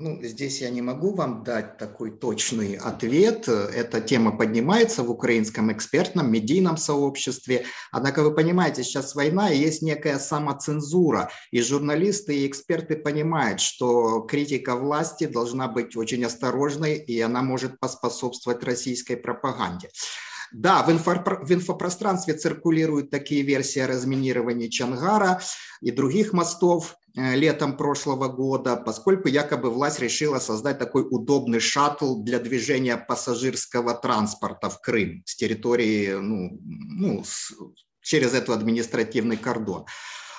Ну, 0.00 0.16
здесь 0.22 0.60
я 0.60 0.70
не 0.70 0.80
могу 0.80 1.12
вам 1.12 1.42
дать 1.42 1.76
такой 1.76 2.12
точный 2.12 2.76
ответ. 2.76 3.48
Эта 3.48 4.00
тема 4.00 4.30
поднимается 4.30 5.02
в 5.02 5.10
украинском 5.10 5.72
экспертном, 5.72 6.30
медийном 6.30 6.76
сообществе. 6.76 7.66
Однако 7.90 8.22
вы 8.22 8.32
понимаете, 8.32 8.84
сейчас 8.84 9.16
война 9.16 9.50
и 9.50 9.58
есть 9.58 9.82
некая 9.82 10.20
самоцензура. 10.20 11.32
И 11.50 11.60
журналисты, 11.60 12.38
и 12.38 12.46
эксперты 12.46 12.94
понимают, 12.94 13.60
что 13.60 14.20
критика 14.20 14.76
власти 14.76 15.26
должна 15.26 15.66
быть 15.66 15.96
очень 15.96 16.24
осторожной, 16.24 16.94
и 16.94 17.20
она 17.20 17.42
может 17.42 17.80
поспособствовать 17.80 18.62
российской 18.62 19.16
пропаганде. 19.16 19.90
Да, 20.52 20.84
в, 20.84 20.92
инфо, 20.92 21.24
в 21.42 21.52
инфопространстве 21.52 22.34
циркулируют 22.34 23.10
такие 23.10 23.42
версии 23.42 23.80
о 23.80 23.88
разминировании 23.88 24.68
Чангара 24.68 25.40
и 25.80 25.90
других 25.90 26.32
мостов. 26.32 26.97
Э, 27.16 27.34
летом 27.34 27.76
прошлого 27.76 28.28
года, 28.28 28.76
поскольку 28.76 29.28
якобы 29.28 29.70
власть 29.70 30.00
решила 30.00 30.38
создать 30.38 30.78
такой 30.78 31.06
удобный 31.08 31.60
шаттл 31.60 32.22
для 32.22 32.38
движения 32.38 32.96
пассажирского 32.96 33.94
транспорта 33.94 34.68
в 34.68 34.80
Крым 34.80 35.22
с 35.24 35.34
территории, 35.34 36.12
ну, 36.12 36.60
ну 36.62 37.24
с, 37.24 37.52
через 38.02 38.34
этот 38.34 38.50
административный 38.50 39.36
кордон. 39.36 39.86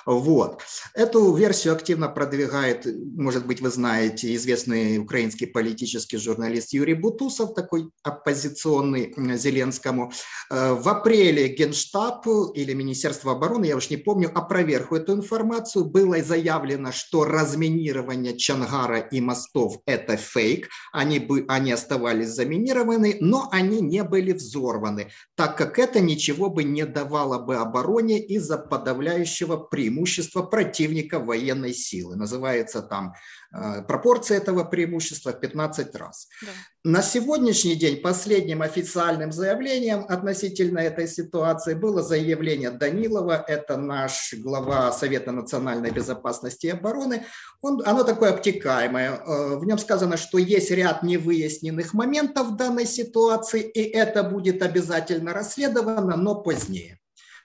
Вот. 0.06 0.62
Эту 0.94 1.34
версию 1.34 1.74
активно 1.74 2.08
продвигает, 2.08 2.86
может 3.16 3.46
быть, 3.46 3.60
вы 3.60 3.70
знаете, 3.70 4.34
известный 4.34 4.98
украинский 4.98 5.46
политический 5.46 6.16
журналист 6.16 6.72
Юрий 6.72 6.94
Бутусов, 6.94 7.54
такой 7.54 7.90
оппозиционный 8.02 9.14
Зеленскому. 9.36 10.12
Э, 10.50 10.74
в 10.74 10.88
апреле 10.88 11.48
Генштаб 11.48 12.26
или 12.54 12.72
Министерство 12.72 13.32
обороны, 13.32 13.66
я 13.66 13.76
уж 13.76 13.90
не 13.90 13.96
помню, 13.96 14.30
опроверг 14.34 14.92
эту 14.92 15.14
информацию. 15.14 15.84
Было 15.84 16.22
заявлено, 16.22 16.92
что 16.92 17.24
разминирование 17.24 18.36
Чангара 18.36 18.98
и 18.98 19.20
мостов– 19.20 19.78
это 19.86 20.16
фейк. 20.16 20.68
Они, 20.92 21.18
бы, 21.18 21.44
они 21.48 21.72
оставались 21.72 22.28
заминированы, 22.28 23.16
но 23.20 23.48
они 23.52 23.80
не 23.80 24.02
были 24.02 24.32
взорваны, 24.32 25.10
так 25.34 25.56
как 25.56 25.78
это 25.78 26.00
ничего 26.00 26.50
бы 26.50 26.64
не 26.64 26.84
давало 26.84 27.38
бы 27.38 27.56
обороне 27.56 28.18
из-за 28.18 28.58
подавляющего 28.58 29.56
преимущества 29.56 29.89
преимущество 29.90 30.42
противника 30.42 31.18
военной 31.18 31.74
силы. 31.74 32.16
Называется 32.16 32.82
там 32.82 33.14
э, 33.52 33.82
пропорция 33.82 34.38
этого 34.38 34.64
преимущества 34.64 35.32
в 35.32 35.40
15 35.40 35.94
раз. 35.96 36.28
Да. 36.42 36.48
На 36.84 37.02
сегодняшний 37.02 37.74
день 37.74 38.00
последним 38.00 38.62
официальным 38.62 39.32
заявлением 39.32 40.06
относительно 40.08 40.78
этой 40.78 41.08
ситуации 41.08 41.74
было 41.74 42.02
заявление 42.02 42.70
Данилова, 42.70 43.44
это 43.48 43.76
наш 43.76 44.34
глава 44.38 44.92
Совета 44.92 45.32
национальной 45.32 45.90
безопасности 45.90 46.66
и 46.66 46.70
обороны. 46.70 47.24
Он, 47.60 47.82
оно 47.84 48.04
такое 48.04 48.30
обтекаемое. 48.30 49.10
Э, 49.10 49.56
в 49.56 49.64
нем 49.64 49.78
сказано, 49.78 50.16
что 50.16 50.38
есть 50.38 50.70
ряд 50.70 51.02
невыясненных 51.02 51.94
моментов 51.94 52.48
в 52.48 52.56
данной 52.56 52.86
ситуации, 52.86 53.62
и 53.62 53.80
это 53.80 54.22
будет 54.22 54.62
обязательно 54.62 55.32
расследовано, 55.32 56.16
но 56.16 56.34
позднее. 56.34 57.00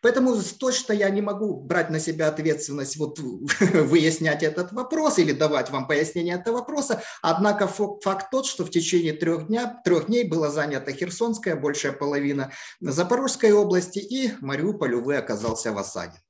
Поэтому 0.06 0.40
точно 0.60 0.94
я 0.94 1.10
не 1.10 1.24
могу 1.24 1.56
брать 1.56 1.90
на 1.90 2.00
себя 2.00 2.28
ответственность 2.28 2.96
вот 2.98 3.18
выяснять 3.60 4.44
этот 4.44 4.72
вопрос 4.72 5.18
или 5.18 5.32
давать 5.32 5.72
вам 5.72 5.88
пояснение 5.88 6.36
этого 6.36 6.58
вопроса. 6.58 7.02
Однако 7.24 7.68
факт 7.68 8.30
тот, 8.30 8.46
что 8.46 8.64
в 8.66 8.70
течение 8.70 9.14
трех, 9.14 9.48
дня, 9.48 9.82
трех 9.84 10.06
дней 10.06 10.24
была 10.24 10.52
занята 10.52 10.92
Херсонская, 10.92 11.56
большая 11.56 11.92
половина 11.92 12.52
Запорожской 12.82 13.52
области, 13.52 13.98
и 13.98 14.32
Мариуполь, 14.42 14.94
увы, 14.94 15.16
оказался 15.16 15.72
в 15.72 15.80
осаде. 15.80 16.22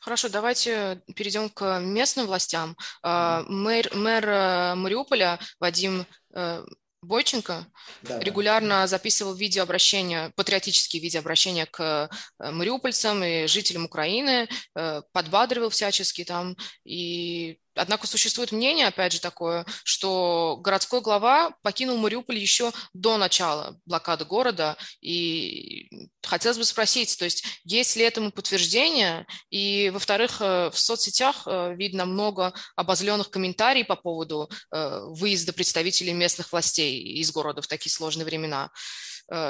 Хорошо, 0.00 0.30
давайте 0.30 1.02
перейдем 1.16 1.50
к 1.50 1.80
местным 1.80 2.28
властям. 2.28 2.78
А, 3.02 3.44
мэр, 3.46 3.90
мэр 3.94 4.26
э, 4.26 4.74
Мариуполя 4.74 5.38
Вадим 5.60 6.06
э, 6.32 6.64
Бойченко 7.06 7.66
да, 8.02 8.20
регулярно 8.20 8.80
да. 8.80 8.86
записывал 8.86 9.34
видеообращения, 9.34 10.32
патриотические 10.36 11.02
видеообращения 11.02 11.66
к 11.66 12.10
э, 12.40 12.50
мариупольцам 12.50 13.22
и 13.22 13.46
жителям 13.46 13.84
Украины, 13.84 14.48
э, 14.74 15.02
подбадривал 15.12 15.70
всячески 15.70 16.24
там 16.24 16.56
и 16.84 17.58
Однако 17.76 18.06
существует 18.06 18.52
мнение, 18.52 18.86
опять 18.86 19.12
же, 19.12 19.20
такое, 19.20 19.66
что 19.84 20.58
городской 20.60 21.00
глава 21.00 21.52
покинул 21.62 21.98
Мариуполь 21.98 22.38
еще 22.38 22.72
до 22.94 23.18
начала 23.18 23.78
блокады 23.84 24.24
города. 24.24 24.76
И 25.00 25.88
хотелось 26.22 26.58
бы 26.58 26.64
спросить, 26.64 27.16
то 27.18 27.24
есть 27.24 27.44
есть 27.64 27.96
ли 27.96 28.02
этому 28.02 28.32
подтверждение? 28.32 29.26
И, 29.50 29.90
во-вторых, 29.92 30.40
э, 30.40 30.70
в 30.70 30.78
соцсетях 30.78 31.42
э, 31.46 31.74
видно 31.76 32.06
много 32.06 32.54
обозленных 32.74 33.30
комментариев 33.30 33.86
по 33.86 33.96
поводу 33.96 34.50
э, 34.72 35.00
выезда 35.08 35.52
представителей 35.52 36.12
местных 36.12 36.52
властей 36.52 37.00
из 37.20 37.30
города 37.30 37.62
в 37.62 37.66
такие 37.66 37.92
сложные 37.92 38.24
времена. 38.24 38.70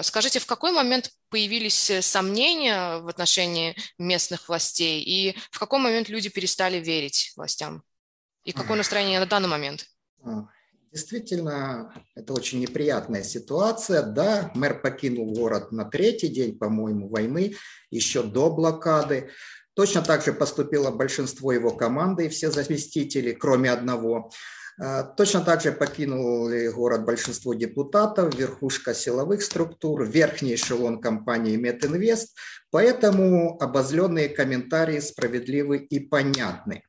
Скажите, 0.03 0.39
в 0.39 0.47
какой 0.47 0.73
момент 0.73 1.11
появились 1.29 1.93
сомнения 2.01 2.97
в 2.97 3.09
отношении 3.09 3.77
местных 3.99 4.49
властей 4.49 5.03
и 5.03 5.37
в 5.51 5.59
какой 5.59 5.81
момент 5.81 6.09
люди 6.09 6.31
перестали 6.31 6.79
верить 6.79 7.35
властям? 7.37 7.83
И 8.47 8.53
какое 8.53 8.77
настроение 8.77 9.19
на 9.19 9.27
данный 9.27 9.49
момент? 9.49 9.87
действительно, 10.93 11.93
это 12.15 12.33
очень 12.33 12.61
неприятная 12.61 13.23
ситуация. 13.23 14.03
Да, 14.03 14.51
мэр 14.55 14.81
покинул 14.81 15.35
город 15.35 15.71
на 15.71 15.85
третий 15.85 16.29
день, 16.29 16.57
по-моему, 16.57 17.09
войны, 17.09 17.55
еще 17.91 18.23
до 18.23 18.51
блокады. 18.51 19.29
Точно 19.75 20.01
так 20.01 20.25
же 20.25 20.33
поступило 20.33 20.91
большинство 20.91 21.53
его 21.53 21.71
команды 21.71 22.27
и 22.27 22.29
все 22.31 22.51
заместители, 22.51 23.33
кроме 23.33 23.71
одного. 23.71 24.31
А, 24.79 25.03
точно 25.03 25.41
так 25.41 25.61
же 25.61 25.73
покинули 25.73 26.69
город 26.69 27.05
большинство 27.05 27.53
депутатов, 27.53 28.35
верхушка 28.35 28.95
силовых 28.95 29.43
структур, 29.43 30.05
верхний 30.05 30.55
эшелон 30.55 31.01
компании 31.01 31.57
Метинвест, 31.57 32.37
поэтому 32.71 33.59
обозленные 33.61 34.31
комментарии 34.31 35.01
справедливы 35.01 35.79
и 35.79 35.99
понятны. 36.01 36.83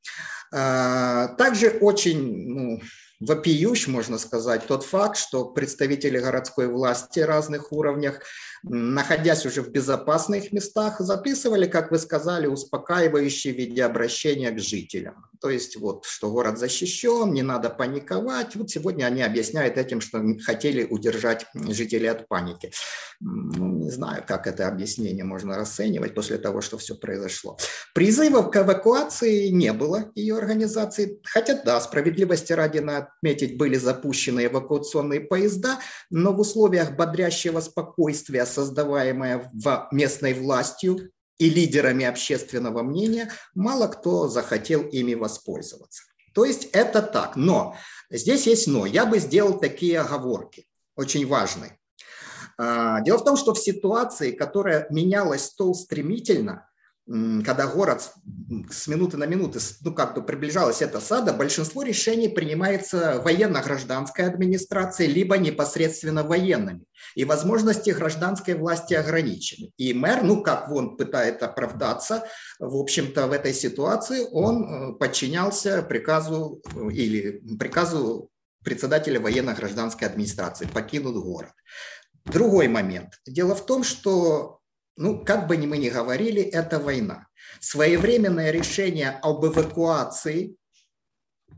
А, 0.51 1.27
также 1.29 1.69
очень 1.81 2.47
ну, 2.47 2.81
вопиющ, 3.19 3.87
можно 3.87 4.17
сказать, 4.17 4.67
тот 4.67 4.83
факт, 4.83 5.17
что 5.17 5.45
представители 5.45 6.19
городской 6.19 6.67
власти 6.67 7.19
разных 7.19 7.71
уровнях, 7.71 8.21
находясь 8.63 9.45
уже 9.45 9.61
в 9.61 9.69
безопасных 9.69 10.51
местах, 10.51 10.99
записывали, 10.99 11.67
как 11.67 11.91
вы 11.91 11.99
сказали, 11.99 12.47
успокаивающие 12.47 13.53
видеообращения 13.53 14.51
к 14.51 14.59
жителям. 14.59 15.25
То 15.39 15.49
есть 15.49 15.75
вот, 15.77 16.05
что 16.05 16.31
город 16.31 16.57
защищен, 16.57 17.31
не 17.31 17.43
надо 17.43 17.69
паниковать. 17.69 18.55
Вот 18.55 18.69
сегодня 18.69 19.05
они 19.05 19.21
объясняют 19.21 19.77
этим, 19.77 20.01
что 20.01 20.23
хотели 20.43 20.83
удержать 20.83 21.45
жителей 21.53 22.07
от 22.07 22.27
паники. 22.27 22.71
Ну, 23.19 23.77
не 23.77 23.91
знаю, 23.91 24.23
как 24.27 24.47
это 24.47 24.67
объяснение 24.67 25.23
можно 25.23 25.55
расценивать 25.55 26.15
после 26.15 26.37
того, 26.37 26.61
что 26.61 26.77
все 26.77 26.95
произошло. 26.95 27.57
Призывов 27.93 28.49
к 28.51 28.57
эвакуации 28.57 29.49
не 29.49 29.73
было 29.73 30.11
ее 30.15 30.37
организации. 30.37 31.19
Хотя, 31.23 31.61
да, 31.63 31.79
справедливости 31.81 32.53
ради 32.53 32.77
отметить, 32.77 33.57
были 33.57 33.77
запущены 33.77 34.45
эвакуационные 34.45 35.21
поезда, 35.21 35.79
но 36.09 36.33
в 36.33 36.39
условиях 36.39 36.95
бодрящего 36.95 37.59
спокойствия, 37.59 38.45
создаваемое 38.57 39.51
местной 39.91 40.33
властью, 40.33 41.11
и 41.37 41.49
лидерами 41.51 42.03
общественного 42.03 42.81
мнения, 42.81 43.31
мало 43.53 43.87
кто 43.87 44.27
захотел 44.27 44.81
ими 44.81 45.13
воспользоваться. 45.13 46.01
То 46.33 46.45
есть 46.45 46.65
это 46.71 47.03
так. 47.03 47.35
Но 47.35 47.75
здесь 48.09 48.47
есть 48.47 48.67
но. 48.67 48.85
Я 48.87 49.05
бы 49.05 49.19
сделал 49.19 49.59
такие 49.59 49.99
оговорки, 49.99 50.65
очень 50.95 51.27
важные. 51.27 51.77
А, 52.57 53.01
дело 53.01 53.19
в 53.19 53.23
том, 53.23 53.37
что 53.37 53.53
в 53.53 53.59
ситуации, 53.59 54.31
которая 54.31 54.87
менялась 54.89 55.45
стол 55.45 55.75
стремительно, 55.75 56.66
когда 57.07 57.67
город 57.67 58.11
с 58.69 58.87
минуты 58.87 59.15
на 59.15 59.23
минуты, 59.25 59.59
ну, 59.81 59.93
как 59.93 60.13
бы 60.13 60.21
приближалась 60.21 60.81
эта 60.81 60.99
сада, 60.99 61.31
большинство 61.31 61.83
решений 61.83 62.27
принимается 62.27 63.21
военно-гражданской 63.23 64.25
администрацией, 64.25 65.11
либо 65.11 65.37
непосредственно 65.37 66.23
военными. 66.23 66.83
И 67.15 67.23
возможности 67.23 67.91
гражданской 67.91 68.55
власти 68.55 68.93
ограничены. 68.93 69.71
И 69.77 69.93
мэр, 69.93 70.23
ну, 70.23 70.43
как 70.43 70.69
он 70.69 70.97
пытает 70.97 71.43
оправдаться, 71.43 72.27
в 72.59 72.75
общем-то, 72.75 73.27
в 73.27 73.31
этой 73.31 73.53
ситуации 73.53 74.27
он 74.31 74.63
э, 74.63 74.93
подчинялся 74.97 75.83
приказу 75.83 76.61
э, 76.75 76.91
или 76.91 77.41
приказу 77.57 78.29
председателя 78.65 79.21
военно-гражданской 79.21 80.09
администрации 80.09 80.65
покинуть 80.65 81.15
город. 81.15 81.51
Другой 82.25 82.67
момент. 82.67 83.13
Дело 83.25 83.55
в 83.55 83.65
том, 83.65 83.85
что 83.85 84.56
ну, 84.97 85.23
как 85.23 85.47
бы 85.47 85.57
мы 85.57 85.77
ни 85.77 85.89
говорили, 85.89 86.41
это 86.41 86.79
война. 86.79 87.27
Своевременное 87.59 88.51
решение 88.51 89.19
об 89.21 89.45
эвакуации 89.45 90.55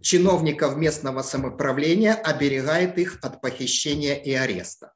чиновников 0.02 0.76
местного 0.78 1.22
самоуправления 1.22 2.14
оберегает 2.14 2.98
их 2.98 3.20
от 3.22 3.42
похищения 3.42 4.16
и 4.16 4.34
ареста. 4.34 4.94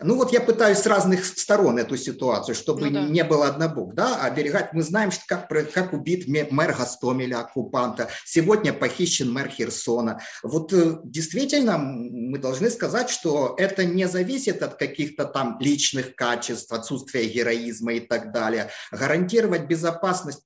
Ну 0.00 0.16
вот 0.16 0.32
я 0.32 0.40
пытаюсь 0.40 0.78
с 0.78 0.86
разных 0.86 1.24
сторон 1.24 1.78
эту 1.78 1.96
ситуацию, 1.96 2.54
чтобы 2.54 2.86
ну, 2.86 2.90
да. 2.90 3.02
не 3.02 3.24
было 3.24 3.48
однобок, 3.48 3.94
да, 3.94 4.22
оберегать. 4.22 4.72
Мы 4.72 4.82
знаем, 4.82 5.10
что 5.10 5.22
как, 5.26 5.48
как 5.72 5.92
убит 5.92 6.26
мэр 6.26 6.74
Гастомеля, 6.74 7.40
оккупанта. 7.40 8.08
Сегодня 8.24 8.72
похищен 8.72 9.32
мэр 9.32 9.48
Херсона. 9.48 10.20
Вот 10.42 10.72
э, 10.72 10.98
действительно 11.04 11.78
мы 11.78 12.38
должны 12.38 12.70
сказать, 12.70 13.10
что 13.10 13.54
это 13.58 13.84
не 13.84 14.08
зависит 14.08 14.62
от 14.62 14.74
каких-то 14.74 15.24
там 15.24 15.58
личных 15.60 16.14
качеств, 16.14 16.72
отсутствия 16.72 17.26
героизма 17.26 17.94
и 17.94 18.00
так 18.00 18.32
далее. 18.32 18.70
Гарантировать 18.90 19.66
безопасность 19.66 20.42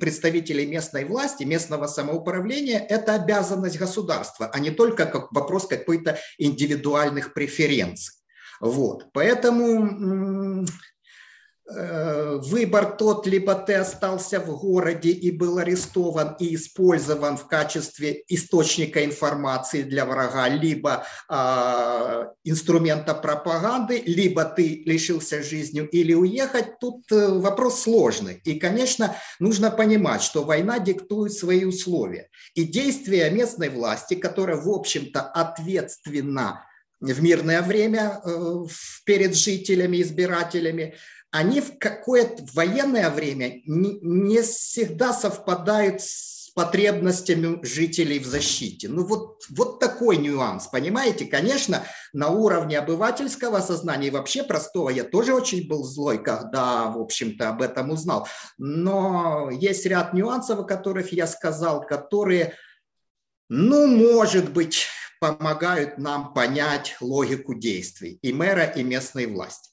представителей 0.00 0.66
местной 0.66 1.04
власти, 1.04 1.44
местного 1.44 1.86
самоуправления– 1.86 2.78
это 2.88 3.14
обязанность 3.14 3.78
государства, 3.78 4.50
а 4.52 4.58
не 4.58 4.70
только 4.70 5.06
как 5.06 5.32
вопрос 5.32 5.66
какой-то 5.66 6.18
индивидуальных 6.38 7.34
преференций. 7.34 7.91
Вот. 8.62 9.06
Поэтому 9.12 10.64
э, 11.68 12.36
выбор 12.44 12.96
тот, 12.96 13.26
либо 13.26 13.56
ты 13.56 13.74
остался 13.74 14.38
в 14.38 14.56
городе 14.56 15.10
и 15.10 15.32
был 15.32 15.58
арестован 15.58 16.36
и 16.38 16.54
использован 16.54 17.36
в 17.36 17.48
качестве 17.48 18.22
источника 18.28 19.04
информации 19.04 19.82
для 19.82 20.06
врага, 20.06 20.48
либо 20.48 21.04
э, 21.28 22.26
инструмента 22.44 23.14
пропаганды, 23.14 24.00
либо 24.06 24.44
ты 24.44 24.84
лишился 24.86 25.42
жизни 25.42 25.80
или 25.90 26.14
уехать, 26.14 26.78
тут 26.78 27.10
э, 27.10 27.30
вопрос 27.40 27.80
сложный. 27.80 28.40
И, 28.44 28.60
конечно, 28.60 29.16
нужно 29.40 29.72
понимать, 29.72 30.22
что 30.22 30.44
война 30.44 30.78
диктует 30.78 31.32
свои 31.32 31.64
условия. 31.64 32.28
И 32.54 32.62
действия 32.62 33.28
местной 33.30 33.70
власти, 33.70 34.14
которая, 34.14 34.56
в 34.56 34.68
общем-то, 34.68 35.20
ответственна 35.20 36.64
в 37.02 37.22
мирное 37.22 37.62
время 37.62 38.20
э, 38.24 38.64
перед 39.04 39.34
жителями, 39.34 40.00
избирателями, 40.00 40.94
они 41.30 41.60
в 41.60 41.78
какое-то 41.78 42.44
военное 42.54 43.10
время 43.10 43.60
не 43.64 44.42
всегда 44.42 45.12
совпадают 45.12 46.02
с 46.02 46.50
потребностями 46.54 47.64
жителей 47.64 48.18
в 48.18 48.26
защите. 48.26 48.88
Ну 48.88 49.04
вот, 49.04 49.42
вот 49.48 49.80
такой 49.80 50.18
нюанс, 50.18 50.66
понимаете? 50.66 51.24
Конечно, 51.24 51.82
на 52.12 52.28
уровне 52.28 52.78
обывательского 52.78 53.60
сознания 53.60 54.08
и 54.08 54.10
вообще 54.10 54.42
простого 54.42 54.90
я 54.90 55.04
тоже 55.04 55.32
очень 55.34 55.66
был 55.66 55.82
злой, 55.84 56.22
когда, 56.22 56.88
в 56.88 57.00
общем-то, 57.00 57.48
об 57.48 57.62
этом 57.62 57.90
узнал. 57.90 58.28
Но 58.58 59.48
есть 59.50 59.86
ряд 59.86 60.12
нюансов, 60.12 60.60
о 60.60 60.64
которых 60.64 61.12
я 61.12 61.26
сказал, 61.26 61.86
которые, 61.86 62.54
ну, 63.48 63.86
может 63.86 64.52
быть, 64.52 64.86
помогают 65.22 65.98
нам 65.98 66.34
понять 66.34 66.96
логику 67.00 67.54
действий 67.54 68.18
и 68.22 68.32
мэра, 68.32 68.64
и 68.64 68.82
местной 68.82 69.26
власти. 69.26 69.71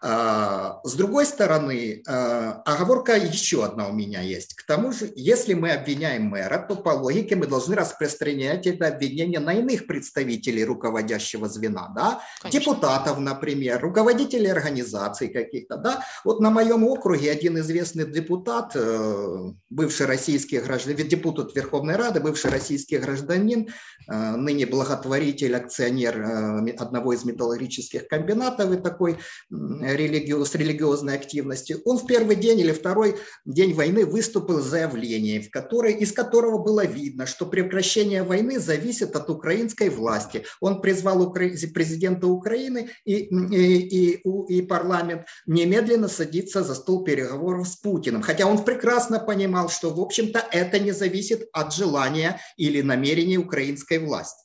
А, 0.00 0.80
с 0.84 0.94
другой 0.94 1.26
стороны, 1.26 2.02
а, 2.06 2.62
оговорка 2.64 3.16
еще 3.16 3.64
одна 3.64 3.88
у 3.88 3.92
меня 3.92 4.20
есть. 4.20 4.54
К 4.54 4.66
тому 4.66 4.92
же, 4.92 5.12
если 5.14 5.54
мы 5.54 5.70
обвиняем 5.70 6.24
мэра, 6.24 6.58
то 6.58 6.74
по 6.74 6.90
логике 6.90 7.36
мы 7.36 7.46
должны 7.46 7.76
распространять 7.76 8.66
это 8.66 8.88
обвинение 8.88 9.40
на 9.40 9.54
иных 9.54 9.86
представителей 9.86 10.64
руководящего 10.64 11.48
звена, 11.48 11.92
да? 11.94 12.20
депутатов, 12.50 13.18
например, 13.18 13.80
руководителей 13.80 14.48
организаций 14.48 15.28
каких-то. 15.28 15.76
Да? 15.76 16.04
Вот 16.24 16.40
на 16.40 16.50
моем 16.50 16.84
округе 16.84 17.30
один 17.30 17.58
известный 17.58 18.06
депутат, 18.06 18.72
э, 18.74 19.52
бывший 19.70 20.06
российский 20.06 20.58
гражданин, 20.58 21.08
депутат 21.08 21.54
Верховной 21.54 21.96
Рады, 21.96 22.20
бывший 22.20 22.50
российский 22.50 22.98
гражданин, 22.98 23.68
э, 24.08 24.36
ныне 24.36 24.66
благотворитель, 24.66 25.54
акционер 25.56 26.20
э, 26.20 26.70
одного 26.72 27.12
из 27.12 27.24
металлургических 27.24 28.08
комбинатов 28.08 28.72
и 28.72 28.76
такой 28.76 29.18
религиоз, 29.52 30.50
с 30.50 30.54
религиозной 30.54 31.14
активностью, 31.14 31.80
он 31.84 31.98
в 31.98 32.06
первый 32.06 32.36
день 32.36 32.60
или 32.60 32.72
второй 32.72 33.16
день 33.44 33.74
войны 33.74 34.06
выступил 34.06 34.60
с 34.60 34.66
заявлением, 34.66 35.42
в 35.42 35.50
которой, 35.50 35.92
из 35.94 36.12
которого 36.12 36.58
было 36.58 36.86
видно, 36.86 37.26
что 37.26 37.46
прекращение 37.46 38.22
войны 38.22 38.58
зависит 38.58 39.14
от 39.14 39.28
украинской 39.30 39.90
власти. 39.90 40.44
Он 40.60 40.80
призвал 40.80 41.22
укра... 41.22 41.50
президента 41.74 42.26
Украины 42.26 42.90
и, 43.04 43.14
и, 43.14 44.14
и, 44.14 44.22
и 44.48 44.62
парламент 44.62 45.26
немедленно 45.46 46.08
садиться 46.08 46.62
за 46.62 46.74
стол 46.74 47.04
переговоров 47.04 47.68
с 47.68 47.76
Путиным. 47.76 48.22
Хотя 48.22 48.46
он 48.46 48.64
прекрасно 48.64 49.20
понимал, 49.20 49.68
что, 49.68 49.90
в 49.90 50.00
общем-то, 50.00 50.44
это 50.50 50.78
не 50.78 50.92
зависит 50.92 51.48
от 51.52 51.74
желания 51.74 52.40
или 52.56 52.80
намерения 52.80 53.36
украинской 53.36 53.98
власти. 53.98 54.42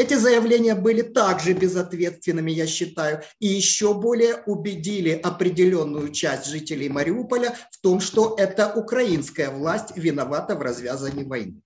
Эти 0.00 0.14
заявления 0.14 0.74
были 0.74 1.02
также 1.02 1.52
безответственными, 1.52 2.50
я 2.50 2.66
считаю, 2.66 3.20
и 3.38 3.46
еще 3.46 3.92
более 3.92 4.36
убедили 4.46 5.10
определенную 5.10 6.10
часть 6.10 6.46
жителей 6.46 6.88
Мариуполя 6.88 7.54
в 7.70 7.78
том, 7.82 8.00
что 8.00 8.34
это 8.38 8.72
украинская 8.74 9.50
власть 9.50 9.94
виновата 9.96 10.56
в 10.56 10.62
развязании 10.62 11.24
войны. 11.24 11.60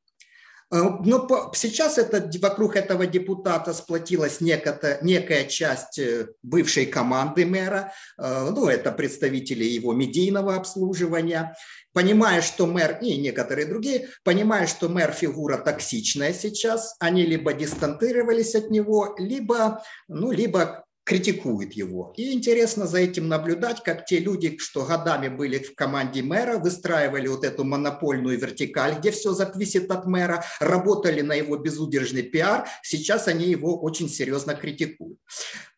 Э, 0.70 0.76
но 1.04 1.52
сейчас 1.54 1.98
это, 1.98 2.30
вокруг 2.40 2.76
этого 2.76 3.06
депутата 3.06 3.72
сплотилась 3.72 4.40
некая, 4.40 4.98
некая 5.02 5.44
часть 5.44 5.98
э, 5.98 6.28
бывшей 6.42 6.86
команды 6.86 7.46
мэра, 7.46 7.92
э, 8.18 8.50
ну, 8.50 8.68
это 8.68 8.92
представители 8.92 9.64
его 9.64 9.92
медийного 9.92 10.56
обслуживания, 10.56 11.54
понимая, 11.92 12.42
что 12.42 12.66
мэр 12.66 12.98
и 13.00 13.16
некоторые 13.16 13.66
другие, 13.66 14.08
понимая, 14.24 14.66
что 14.66 14.88
мэр 14.88 15.12
фигура 15.12 15.58
токсичная 15.58 16.32
сейчас, 16.32 16.96
они 16.98 17.24
либо 17.24 17.52
дистанцировались 17.52 18.54
от 18.54 18.70
него, 18.70 19.14
либо, 19.18 19.82
ну, 20.08 20.32
либо 20.32 20.84
критикует 21.04 21.74
его. 21.74 22.12
И 22.16 22.32
интересно 22.32 22.86
за 22.86 22.98
этим 22.98 23.28
наблюдать, 23.28 23.82
как 23.82 24.06
те 24.06 24.18
люди, 24.18 24.56
что 24.58 24.84
годами 24.84 25.28
были 25.28 25.58
в 25.58 25.74
команде 25.74 26.22
мэра, 26.22 26.58
выстраивали 26.58 27.28
вот 27.28 27.44
эту 27.44 27.64
монопольную 27.64 28.38
вертикаль, 28.38 28.98
где 28.98 29.10
все 29.10 29.32
зависит 29.32 29.90
от 29.90 30.06
мэра, 30.06 30.44
работали 30.60 31.20
на 31.20 31.34
его 31.34 31.56
безудержный 31.56 32.22
пиар, 32.22 32.66
сейчас 32.82 33.28
они 33.28 33.46
его 33.46 33.78
очень 33.80 34.08
серьезно 34.08 34.54
критикуют. 34.54 35.18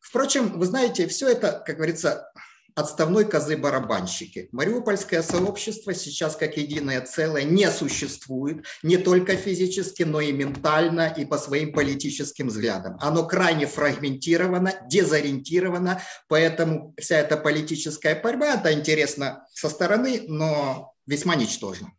Впрочем, 0.01 0.59
вы 0.59 0.67
знаете, 0.67 1.09
все 1.09 1.29
это, 1.29 1.63
как 1.67 1.77
говорится, 1.77 2.33
отставной 2.77 3.25
козы-барабанщики. 3.25 4.49
Мариупольское 4.53 5.23
сообщество 5.23 5.95
сейчас 5.95 6.37
как 6.37 6.57
единое 6.59 7.01
целое 7.01 7.43
не 7.43 7.71
существует 7.71 8.65
не 8.83 8.99
только 8.99 9.35
физически, 9.37 10.03
но 10.03 10.21
и 10.21 10.31
ментально 10.31 11.13
и 11.17 11.25
по 11.25 11.39
своим 11.39 11.73
политическим 11.73 12.49
взглядам. 12.49 12.99
Оно 13.01 13.27
крайне 13.27 13.67
фрагментировано, 13.67 14.75
дезориентировано, 14.89 16.03
поэтому 16.29 16.95
вся 17.01 17.17
эта 17.17 17.39
политическая 17.39 18.15
борьба, 18.15 18.55
это 18.55 18.73
интересно 18.73 19.47
со 19.55 19.71
стороны, 19.71 20.25
но 20.29 20.93
весьма 21.07 21.35
ничтожно. 21.35 21.93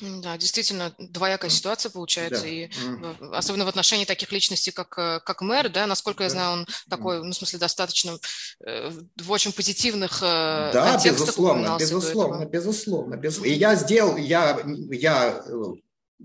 Да, 0.00 0.36
действительно, 0.36 0.94
двоякая 0.98 1.50
ситуация 1.50 1.90
получается, 1.90 2.42
да. 2.42 2.48
и 2.48 2.66
mm. 2.68 3.34
особенно 3.34 3.64
в 3.64 3.68
отношении 3.68 4.04
таких 4.04 4.32
личностей, 4.32 4.70
как, 4.70 4.96
э, 4.98 5.20
как 5.24 5.42
мэр, 5.42 5.68
да, 5.68 5.86
насколько 5.86 6.24
я 6.24 6.30
знаю, 6.30 6.52
он 6.52 6.66
такой, 6.88 7.22
ну, 7.22 7.30
в 7.30 7.34
смысле, 7.34 7.58
достаточно 7.58 8.18
э, 8.64 8.90
в 9.16 9.30
очень 9.30 9.52
позитивных 9.52 10.22
э, 10.22 10.70
да, 10.72 11.00
безусловно, 11.04 11.76
безусловно, 11.78 12.44
безусловно, 12.46 13.16
безусловно. 13.16 13.50
И 13.50 13.54
я 13.54 13.74
сделал, 13.74 14.16
я, 14.16 14.60
я 14.90 15.42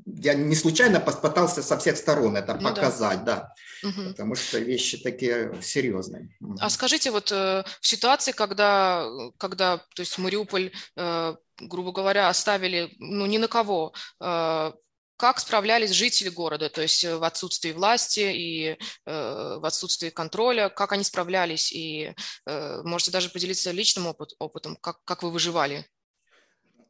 я 0.06 0.36
не 0.36 0.56
случайно 0.56 1.00
попытался 1.00 1.64
со 1.64 1.78
всех 1.78 1.98
сторон 1.98 2.38
это 2.38 2.54
ну, 2.54 2.70
показать, 2.70 3.24
да, 3.24 3.36
да 3.36 3.54
угу. 3.84 4.10
потому 4.10 4.36
что 4.36 4.60
вещи 4.60 4.98
такие 4.98 5.54
серьезные. 5.62 6.30
А 6.60 6.70
скажите, 6.70 7.12
вот 7.12 7.32
э, 7.32 7.64
в 7.82 7.88
ситуации, 7.88 8.32
когда, 8.32 9.08
когда 9.38 9.78
то 9.78 10.02
есть 10.02 10.18
Мариуполь, 10.18 10.72
э, 10.96 11.36
грубо 11.60 11.92
говоря, 11.92 12.30
оставили, 12.30 12.94
ну, 13.00 13.26
ни 13.26 13.38
на 13.38 13.48
кого, 13.48 13.94
э, 14.20 14.72
как 15.18 15.40
справлялись 15.40 15.92
жители 15.92 16.30
города, 16.30 16.70
то 16.70 16.82
есть 16.82 17.04
в 17.04 17.24
отсутствии 17.24 17.72
власти 17.72 18.20
и 18.20 18.70
э, 18.70 18.78
в 19.06 19.66
отсутствии 19.66 20.10
контроля, 20.10 20.70
как 20.70 20.92
они 20.92 21.04
справлялись, 21.04 21.72
и 21.72 22.14
э, 22.46 22.82
можете 22.84 23.12
даже 23.12 23.30
поделиться 23.30 23.72
личным 23.72 24.08
опыт, 24.08 24.34
опытом, 24.40 24.78
как, 24.80 25.04
как 25.04 25.24
вы 25.24 25.32
выживали? 25.32 25.86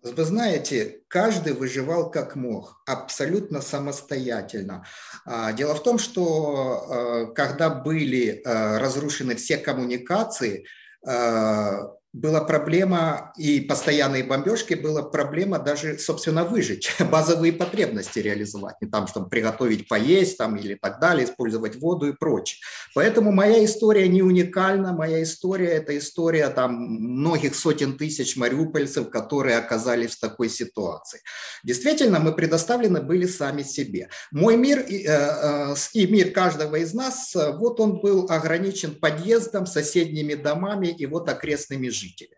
Вы 0.04 0.24
знаете, 0.26 1.02
каждый 1.08 1.54
выживал 1.54 2.12
как 2.12 2.36
мог, 2.36 2.82
абсолютно 2.86 3.62
самостоятельно. 3.62 4.86
А, 5.26 5.52
дело 5.54 5.74
в 5.74 5.84
том, 5.84 5.98
что 5.98 7.28
э, 7.30 7.34
когда 7.34 7.70
были 7.70 8.42
э, 8.44 8.78
разрушены 8.78 9.36
все 9.36 9.58
коммуникации, 9.58 10.66
э, 11.06 11.88
была 12.14 12.42
проблема, 12.42 13.34
и 13.38 13.60
постоянные 13.60 14.24
бомбежки, 14.24 14.74
была 14.74 15.04
проблема 15.04 15.60
даже, 15.60 16.00
собственно, 16.00 16.44
выжить, 16.44 16.90
базовые 17.12 17.54
потребности 17.54 18.20
реализовать, 18.20 18.76
не 18.82 18.88
там, 18.88 19.08
чтобы 19.08 19.30
приготовить 19.30 19.88
поесть 19.88 20.38
там, 20.38 20.56
или 20.56 20.76
так 20.76 21.00
далее, 21.00 21.26
использовать 21.26 21.76
воду 21.76 22.08
и 22.08 22.14
прочее. 22.14 22.60
Поэтому 22.96 23.32
моя 23.32 23.64
история 23.64 24.08
не 24.08 24.22
уникальна, 24.22 24.94
моя 24.94 25.22
история– 25.22 25.68
это 25.68 25.98
история 25.98 26.50
там, 26.50 26.76
многих 26.76 27.56
сотен 27.56 27.98
тысяч 27.98 28.38
мариупольцев, 28.38 29.10
которые 29.10 29.58
оказались 29.58 30.16
в 30.16 30.20
такой 30.20 30.50
ситуации. 30.50 31.22
Действительно, 31.64 32.20
мы 32.20 32.34
предоставлены 32.34 33.02
были 33.02 33.26
сами 33.26 33.64
себе. 33.64 34.10
Мой 34.32 34.58
мир 34.58 34.80
и, 34.80 35.06
э, 35.06 35.10
э, 35.10 35.76
и 35.94 36.08
мир 36.08 36.32
каждого 36.32 36.78
из 36.78 36.94
нас, 36.94 37.36
вот 37.36 37.80
он 37.80 38.00
был 38.00 38.28
ограничен 38.30 38.96
подъездом, 38.96 39.66
соседними 39.66 40.34
домами 40.34 40.88
и 40.88 41.06
вот 41.06 41.30
окрестными 41.30 41.90
жители. 41.98 42.38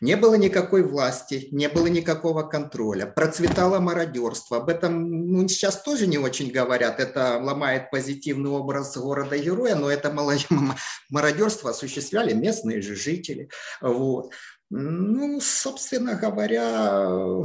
Не 0.00 0.16
было 0.16 0.36
никакой 0.36 0.82
власти, 0.82 1.48
не 1.50 1.68
было 1.68 1.88
никакого 1.88 2.44
контроля, 2.44 3.06
процветало 3.06 3.80
мародерство. 3.80 4.58
Об 4.58 4.68
этом 4.68 5.32
ну, 5.32 5.48
сейчас 5.48 5.82
тоже 5.82 6.06
не 6.06 6.18
очень 6.18 6.52
говорят. 6.52 7.00
Это 7.00 7.38
ломает 7.42 7.90
позитивный 7.90 8.50
образ 8.50 8.96
города-героя, 8.96 9.74
но 9.74 9.90
это 9.90 10.12
мародерство 11.10 11.70
осуществляли 11.70 12.32
местные 12.32 12.80
же 12.80 12.94
жители. 12.94 13.50
Вот. 13.80 14.32
Ну, 14.70 15.40
собственно 15.40 16.14
говоря, 16.14 17.44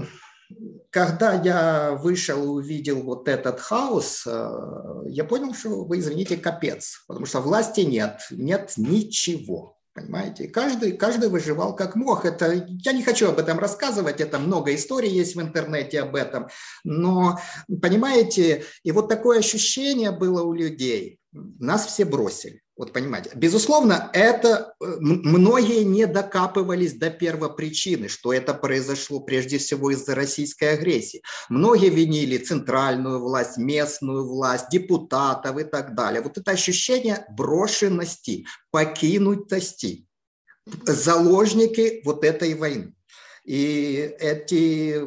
когда 0.91 1.34
я 1.41 1.93
вышел 1.93 2.43
и 2.43 2.47
увидел 2.47 3.02
вот 3.02 3.28
этот 3.28 3.60
хаос, 3.60 4.23
э, 4.28 5.04
я 5.08 5.23
понял, 5.23 5.54
что 5.54 5.86
вы, 5.86 5.99
извините, 5.99 6.38
капец, 6.38 7.04
потому 7.08 7.26
что 7.26 7.39
власти 7.39 7.82
нет, 7.82 8.19
нет 8.30 8.73
ничего. 8.78 9.72
Понимаете, 9.93 10.47
каждый, 10.47 10.93
каждый 10.93 11.29
выживал 11.29 11.75
как 11.75 11.95
мог. 11.95 12.25
Это, 12.25 12.51
я 12.67 12.93
не 12.93 13.03
хочу 13.03 13.29
об 13.29 13.38
этом 13.38 13.60
рассказывать, 13.60 14.21
это 14.21 14.39
много 14.39 14.73
историй 14.73 15.12
есть 15.12 15.36
в 15.36 15.41
интернете 15.41 16.01
об 16.01 16.15
этом. 16.15 16.47
Но, 16.84 17.39
понимаете, 17.82 18.65
и 18.82 18.91
вот 18.91 19.08
такое 19.08 19.39
ощущение 19.39 20.12
было 20.12 20.41
у 20.41 20.53
людей. 20.53 21.19
Нас 21.32 21.86
все 21.86 22.06
бросили. 22.06 22.62
Вот 22.75 22.91
понимаете, 22.91 23.29
безусловно, 23.36 24.09
это 24.13 24.73
э, 24.81 24.86
многие 24.99 25.83
не 25.83 26.07
докапывались 26.07 26.93
до 26.93 27.12
первопричины, 27.12 28.07
что 28.07 28.33
это 28.33 28.55
произошло 28.55 29.19
прежде 29.19 29.59
всего 29.59 29.91
из-за 29.91 30.15
российской 30.15 30.73
агрессии. 30.73 31.21
Многие 31.49 31.89
винили 31.89 32.38
центральную 32.38 33.19
власть, 33.19 33.57
местную 33.57 34.27
власть, 34.27 34.69
депутатов 34.71 35.59
и 35.59 35.63
так 35.63 35.93
далее. 35.93 36.21
Вот 36.21 36.39
это 36.39 36.49
ощущение 36.49 37.27
брошенности, 37.29 38.47
покинутости, 38.71 40.07
заложники 40.83 42.01
вот 42.03 42.23
этой 42.23 42.55
войны. 42.55 42.95
И 43.45 44.15
эти, 44.19 44.99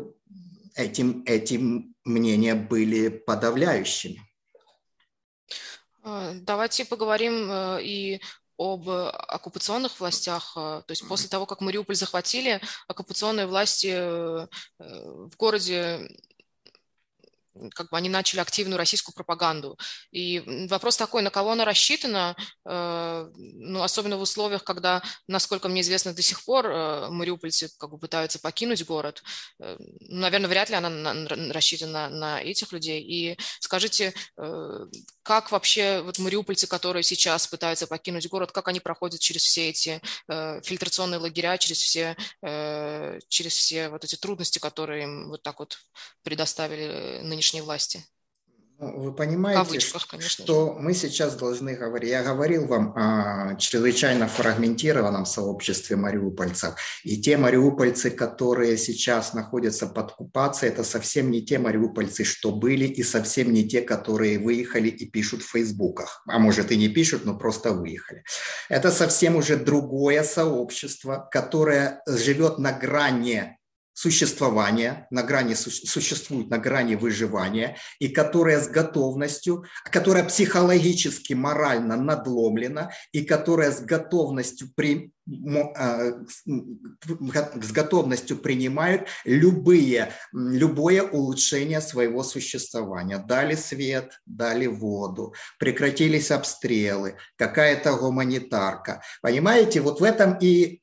этим, 0.77 1.25
этим 1.27 1.97
мнения 2.05 2.55
были 2.55 3.09
подавляющими. 3.09 4.26
А, 6.07 6.35
давайте 6.35 6.85
поговорим 6.85 7.51
э, 7.51 7.83
и 7.83 8.21
об 8.57 8.89
оккупационных 8.89 9.99
властях. 9.99 10.53
Э, 10.57 10.83
то 10.87 10.93
есть 10.93 11.07
после 11.09 11.29
того, 11.29 11.47
как 11.47 11.61
Мариуполь 11.61 11.97
захватили, 11.97 12.61
оккупационные 12.87 13.47
власти 13.49 13.89
э, 13.89 14.47
в 14.79 15.37
городе 15.37 16.09
как 17.75 17.91
бы 17.91 17.97
они 17.97 18.09
начали 18.09 18.41
активную 18.41 18.79
российскую 18.79 19.15
пропаганду. 19.15 19.79
И 20.11 20.67
вопрос 20.69 20.97
такой, 20.97 21.23
на 21.23 21.31
кого 21.31 21.53
она 21.53 21.65
рассчитана, 21.65 22.37
э, 22.65 23.31
ну, 23.35 23.83
особенно 23.83 24.17
в 24.17 24.21
условиях, 24.21 24.65
когда, 24.65 25.03
насколько 25.27 25.69
мне 25.69 25.81
известно, 25.81 26.13
до 26.13 26.23
сих 26.23 26.45
пор 26.45 26.67
э, 26.67 27.09
мариупольцы 27.11 27.71
как 27.79 27.91
бы 27.91 27.99
пытаются 27.99 28.39
покинуть 28.39 28.85
город. 28.85 29.23
Э, 29.61 29.77
ну, 29.79 30.21
наверное, 30.21 30.49
вряд 30.49 30.71
ли 30.71 30.77
она 30.77 30.91
на, 30.91 31.29
рассчитана 31.53 32.09
на 32.09 32.43
этих 32.43 32.73
людей. 32.73 33.03
И 33.03 33.39
скажите, 33.61 34.15
как 35.23 35.51
вообще 35.51 36.01
вот 36.03 36.19
мариупольцы, 36.19 36.67
которые 36.67 37.03
сейчас 37.03 37.47
пытаются 37.47 37.87
покинуть 37.87 38.29
город, 38.29 38.53
как 38.53 38.69
они 38.69 38.81
проходят 38.81 39.21
через 39.21 39.43
все 39.43 39.69
эти 39.69 40.01
фильтрационные 40.29 41.19
лагеря, 41.19 41.59
через 41.59 41.79
все, 41.79 42.17
через 43.29 43.55
все 43.55 43.89
вот 43.89 44.05
эти 44.05 44.17
трудности, 44.17 44.59
которые 44.59 45.05
им 45.05 45.29
вот 45.29 45.43
так 45.43 45.59
вот 45.59 45.79
предоставили 46.23 47.21
нынешние 47.23 47.46
нынешней 47.47 47.61
власти? 47.63 48.05
Ну, 48.79 49.01
вы 49.01 49.15
понимаете, 49.15 49.63
кавычках, 49.65 50.21
что 50.21 50.77
мы 50.79 50.93
сейчас 50.93 51.35
должны 51.35 51.77
говорить. 51.77 52.11
Я 52.11 52.23
говорил 52.23 52.67
вам 52.67 52.93
о 52.95 53.55
чрезвычайно 53.57 54.29
фрагментированном 54.29 55.25
сообществе 55.25 55.97
мариупольцев. 55.97 56.75
И 57.03 57.19
те 57.23 57.39
мариупольцы, 57.39 58.11
которые 58.11 58.77
сейчас 58.77 59.33
находятся 59.33 59.87
под 59.87 60.11
оккупацией, 60.11 60.73
это 60.73 60.85
совсем 60.85 61.31
не 61.31 61.41
те 61.43 61.59
мариупольцы, 61.59 62.25
что 62.25 62.53
были, 62.53 62.85
и 62.85 63.03
совсем 63.03 63.51
не 63.51 63.67
те, 63.67 63.81
которые 63.81 64.39
выехали 64.39 64.89
и 64.89 65.11
пишут 65.11 65.43
в 65.43 65.51
фейсбуках. 65.51 66.23
А 66.29 66.39
может 66.39 66.71
и 66.71 66.77
не 66.77 66.91
пишут, 66.91 67.25
но 67.25 67.39
просто 67.39 67.73
выехали. 67.73 68.25
Это 68.69 68.91
совсем 68.91 69.37
уже 69.37 69.57
другое 69.57 70.23
сообщество, 70.23 71.27
которое 71.33 72.03
живет 72.07 72.59
на 72.59 72.73
грани 72.73 73.56
существования, 73.97 75.07
на 75.11 75.23
грани, 75.23 75.55
существует 75.55 76.51
на 76.51 76.59
грани 76.59 76.97
выживания, 76.97 77.79
и 77.99 78.09
которая 78.09 78.61
с 78.61 78.69
готовностью, 78.69 79.65
которая 79.91 80.23
психологически, 80.23 81.33
морально 81.33 81.97
надломлена, 81.97 82.91
и 83.13 83.25
которая 83.25 83.73
с 83.73 83.81
готовностью, 83.81 84.69
при, 84.77 85.13
а, 85.77 86.13
с 86.45 87.73
готовностью 87.73 88.37
принимает 88.37 89.09
любые, 89.25 90.13
любое 90.35 91.03
улучшение 91.03 91.81
своего 91.81 92.23
существования. 92.23 93.17
Дали 93.17 93.55
свет, 93.55 94.21
дали 94.27 94.67
воду, 94.67 95.33
прекратились 95.59 96.31
обстрелы, 96.31 97.17
какая-то 97.37 97.97
гуманитарка. 97.97 99.01
Понимаете, 99.23 99.81
вот 99.81 100.01
в 100.01 100.05
этом 100.05 100.37
и 100.39 100.81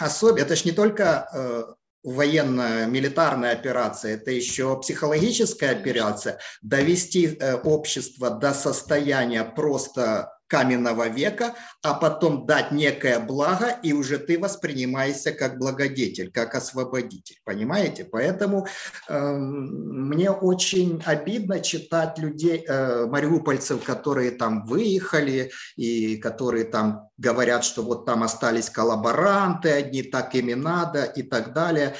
особенно, 0.00 0.42
это 0.42 0.56
же 0.56 0.62
не 0.64 0.72
только 0.72 1.28
э, 1.32 1.76
военно-милитарная 2.06 3.52
операция, 3.52 4.14
это 4.14 4.30
еще 4.30 4.78
психологическая 4.80 5.72
операция, 5.72 6.38
довести 6.62 7.36
э, 7.38 7.56
общество 7.56 8.30
до 8.30 8.54
состояния 8.54 9.42
просто 9.42 10.35
каменного 10.46 11.08
века, 11.08 11.54
а 11.82 11.94
потом 11.94 12.46
дать 12.46 12.72
некое 12.72 13.18
благо, 13.18 13.78
и 13.82 13.92
уже 13.92 14.18
ты 14.18 14.38
воспринимаешься 14.38 15.32
как 15.32 15.58
благодетель, 15.58 16.30
как 16.30 16.54
освободитель, 16.54 17.38
понимаете? 17.44 18.04
Поэтому 18.04 18.66
э, 19.08 19.18
мне 19.18 20.30
очень 20.30 21.02
обидно 21.04 21.60
читать 21.60 22.18
людей, 22.18 22.64
э, 22.66 23.06
мариупольцев, 23.06 23.82
которые 23.82 24.30
там 24.30 24.64
выехали, 24.66 25.50
и 25.76 26.16
которые 26.16 26.64
там 26.64 27.08
говорят, 27.18 27.64
что 27.64 27.82
вот 27.82 28.06
там 28.06 28.22
остались 28.22 28.70
коллаборанты, 28.70 29.70
одни 29.70 30.02
так 30.02 30.34
ими 30.34 30.54
надо 30.54 31.04
и 31.04 31.22
так 31.22 31.52
далее. 31.52 31.94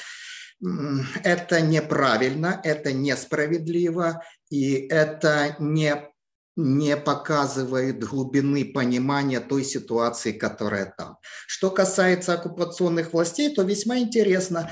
Это 1.23 1.61
неправильно, 1.61 2.59
это 2.63 2.91
несправедливо, 2.91 4.23
и 4.49 4.87
это 4.87 5.55
не 5.59 5.95
не 6.57 6.97
показывает 6.97 8.03
глубины 8.03 8.65
понимания 8.65 9.39
той 9.39 9.63
ситуации, 9.63 10.31
которая 10.31 10.93
там. 10.97 11.17
Что 11.45 11.69
касается 11.69 12.33
оккупационных 12.33 13.13
властей, 13.13 13.53
то 13.53 13.61
весьма 13.61 13.99
интересно, 13.99 14.71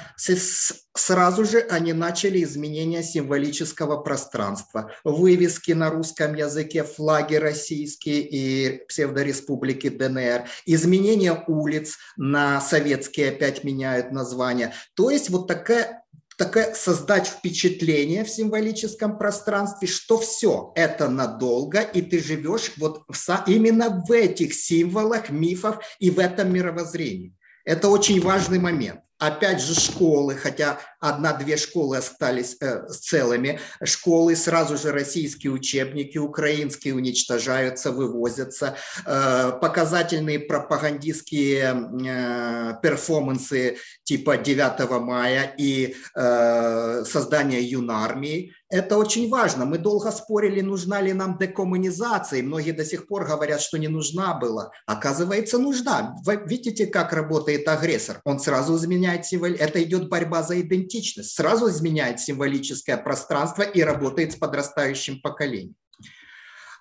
сразу 0.95 1.45
же 1.45 1.59
они 1.59 1.93
начали 1.93 2.43
изменение 2.43 3.03
символического 3.03 3.97
пространства. 3.97 4.91
Вывески 5.03 5.73
на 5.73 5.91
русском 5.91 6.33
языке, 6.33 6.83
флаги 6.83 7.35
российские 7.35 8.21
и 8.21 8.85
псевдореспублики 8.87 9.89
ДНР, 9.89 10.45
изменение 10.65 11.43
улиц 11.47 11.97
на 12.17 12.61
советские 12.61 13.29
опять 13.29 13.63
меняют 13.63 14.11
название. 14.11 14.73
То 14.95 15.11
есть 15.11 15.29
вот 15.29 15.47
такая 15.47 16.04
такое 16.37 16.73
создать 16.73 17.27
впечатление 17.27 18.23
в 18.23 18.29
символическом 18.29 19.17
пространстве, 19.17 19.87
что 19.87 20.17
все 20.17 20.71
это 20.75 21.09
надолго, 21.09 21.81
и 21.81 22.01
ты 22.01 22.19
живешь 22.19 22.73
вот 22.77 23.03
в, 23.07 23.43
именно 23.47 24.03
в 24.05 24.11
этих 24.11 24.53
символах, 24.53 25.29
мифах 25.29 25.81
и 25.99 26.09
в 26.09 26.19
этом 26.19 26.53
мировоззрении. 26.53 27.33
Это 27.63 27.89
очень 27.89 28.21
важный 28.21 28.59
момент. 28.59 28.99
Опять 29.17 29.61
же 29.61 29.73
школы, 29.79 30.35
хотя 30.35 30.79
одна-две 30.99 31.55
школы 31.55 31.97
остались 31.97 32.57
э, 32.59 32.85
целыми, 32.87 33.61
школы 33.81 34.35
сразу 34.35 34.77
же 34.77 34.91
российские 34.91 35.53
учебники, 35.53 36.17
украинские 36.17 36.95
уничтожаются, 36.95 37.91
вывозятся, 37.91 38.75
э, 39.05 39.51
показательные 39.61 40.39
пропагандистские 40.39 41.63
э, 41.63 42.73
перформансы 42.81 43.77
типа 44.03 44.37
9 44.37 44.89
мая 45.01 45.53
и 45.57 45.95
э, 46.13 47.03
создание 47.05 47.63
юнармии– 47.63 48.53
это 48.75 48.97
очень 48.97 49.29
важно. 49.29 49.65
Мы 49.65 49.77
долго 49.77 50.11
спорили, 50.11 50.61
нужна 50.61 51.01
ли 51.01 51.13
нам 51.13 51.37
декоммунизация, 51.37 52.39
и 52.39 52.43
многие 52.43 52.73
до 52.73 52.83
сих 52.83 53.07
пор 53.07 53.25
говорят, 53.25 53.61
что 53.61 53.77
не 53.77 53.87
нужна 53.87 54.33
была. 54.33 54.71
Оказывается, 54.85 55.57
нужна. 55.57 56.15
Вы 56.25 56.43
видите, 56.45 56.85
как 56.85 57.13
работает 57.13 57.67
агрессор? 57.67 58.19
Он 58.25 58.39
сразу 58.39 58.75
изменяет 58.75 59.25
символ. 59.25 59.51
Это 59.51 59.81
идет 59.81 60.09
борьба 60.09 60.43
за 60.43 60.59
идентичность. 60.59 61.35
Сразу 61.35 61.69
изменяет 61.69 62.19
символическое 62.19 62.97
пространство 62.97 63.61
и 63.63 63.81
работает 63.81 64.33
с 64.33 64.35
подрастающим 64.35 65.21
поколением. 65.21 65.75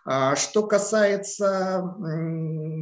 А 0.06 0.36
что 0.36 0.66
касается 0.66 1.96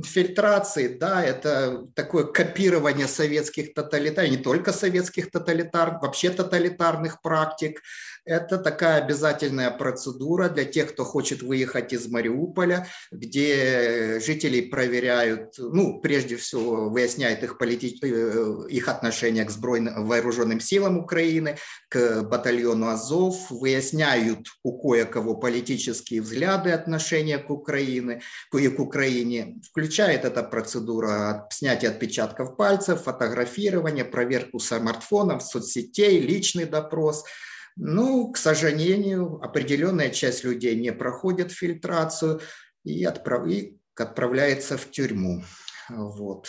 фильтрации, 0.05 0.89
да, 0.89 1.23
это 1.23 1.87
такое 1.95 2.25
копирование 2.25 3.07
советских 3.07 3.75
тоталитарных, 3.75 4.39
не 4.39 4.43
только 4.43 4.73
советских 4.73 5.31
тоталитарных, 5.31 6.03
вообще 6.03 6.31
тоталитарных 6.31 7.23
практик. 7.23 7.81
Это 8.25 8.59
такая 8.59 9.03
обязательная 9.03 9.71
процедура 9.73 10.49
для 10.49 10.65
тех, 10.65 10.93
кто 10.93 11.05
хочет 11.05 11.43
выехать 11.43 11.93
из 11.93 12.09
Мариуполя, 12.09 12.87
где 13.11 14.21
жителей 14.21 14.63
проверяют, 14.63 15.55
ну, 15.59 16.01
прежде 16.01 16.37
всего, 16.37 16.89
выясняют 16.89 17.43
их, 17.43 17.59
полити... 17.59 17.99
Э, 18.01 18.69
их 18.69 18.87
отношение 18.87 19.45
к 19.45 19.51
сбройным 19.51 20.07
вооруженным 20.07 20.61
силам 20.61 20.99
Украины, 20.99 21.59
к 21.89 22.23
батальону 22.23 22.91
Азов, 22.91 23.51
выясняют 23.51 24.47
у 24.63 24.79
кое-кого 24.79 25.35
политические 25.35 26.23
взгляды, 26.23 26.71
отношения 26.71 27.39
к 27.39 27.51
Украине, 27.51 28.23
и 28.55 28.69
к 28.69 28.79
Украине. 28.79 29.61
Включает 29.69 30.25
эта 30.25 30.45
процедура 30.45 31.49
снятия 31.51 31.91
отпечатков 31.91 32.57
пальцев, 32.57 33.03
фотографирование, 33.03 34.05
проверку 34.05 34.61
смартфонов, 34.61 35.43
соцсетей, 35.43 36.21
личный 36.21 36.67
допрос– 36.67 37.25
ну, 37.77 38.31
к 38.33 38.37
сожалению, 38.37 39.41
определенная 39.43 40.11
часть 40.11 40.45
людей 40.45 40.79
не 40.79 40.93
проходит 40.93 41.53
фильтрацию 41.53 42.41
и, 42.85 43.05
отправ... 43.05 43.47
и 43.49 43.79
отправляется 43.97 44.77
в 44.77 44.91
тюрьму. 44.91 45.45
Вот. 45.89 46.49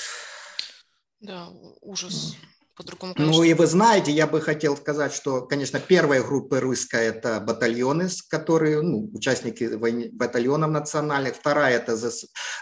Да, 1.20 1.50
ужас 1.82 2.36
по-другому, 2.76 3.14
конечно. 3.14 3.38
Ну 3.38 3.44
и 3.44 3.54
вы 3.54 3.68
знаете, 3.68 4.12
я 4.12 4.28
бы 4.28 4.42
хотел 4.42 4.76
сказать, 4.76 5.14
что, 5.14 5.42
конечно, 5.42 5.80
первая 5.80 6.24
группа 6.24 6.60
РИСКа– 6.60 6.98
это 7.00 7.40
батальоны, 7.40 8.08
которые, 8.30 8.82
ну, 8.82 9.10
участники 9.14 9.64
войны, 9.64 10.10
батальонов 10.12 10.72
национальных, 10.72 11.36
вторая– 11.36 11.78
это 11.78 11.94
э, 11.94 12.10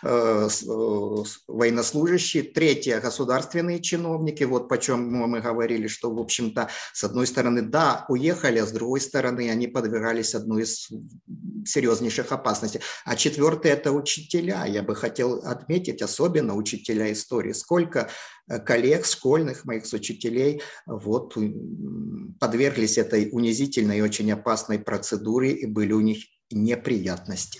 э, 0.03 1.23
военнослужащие, 1.47 2.43
третья– 2.43 2.99
государственные 3.01 3.81
чиновники, 3.81 4.43
вот 4.43 4.67
почем 4.69 5.11
мы 5.11 5.39
говорили, 5.39 5.87
что, 5.87 6.13
в 6.13 6.19
общем-то, 6.19 6.69
с 6.93 7.03
одной 7.03 7.27
стороны, 7.27 7.61
да, 7.61 8.05
уехали, 8.09 8.59
а 8.59 8.65
с 8.65 8.71
другой 8.71 9.01
стороны, 9.01 9.49
они 9.49 9.67
подвергались 9.67 10.35
одной 10.35 10.63
из 10.63 10.89
серьезнейших 11.65 12.31
опасностей. 12.31 12.81
А 13.05 13.15
четвертое– 13.15 13.73
это 13.73 13.91
учителя. 13.91 14.65
Я 14.65 14.83
бы 14.83 14.95
хотел 14.95 15.35
отметить, 15.45 16.01
особенно 16.01 16.55
учителя 16.55 17.11
истории. 17.11 17.53
Сколько 17.53 18.09
коллег, 18.65 19.05
школьных 19.05 19.65
моих 19.65 19.83
учителей, 19.93 20.61
вот 20.85 21.35
подверглись 22.39 22.97
этой 22.97 23.29
унизительной 23.31 23.99
и 23.99 24.01
очень 24.01 24.31
опасной 24.31 24.79
процедуре, 24.79 25.51
и 25.51 25.65
были 25.65 25.93
у 25.93 26.01
них 26.01 26.23
неприятности. 26.51 27.59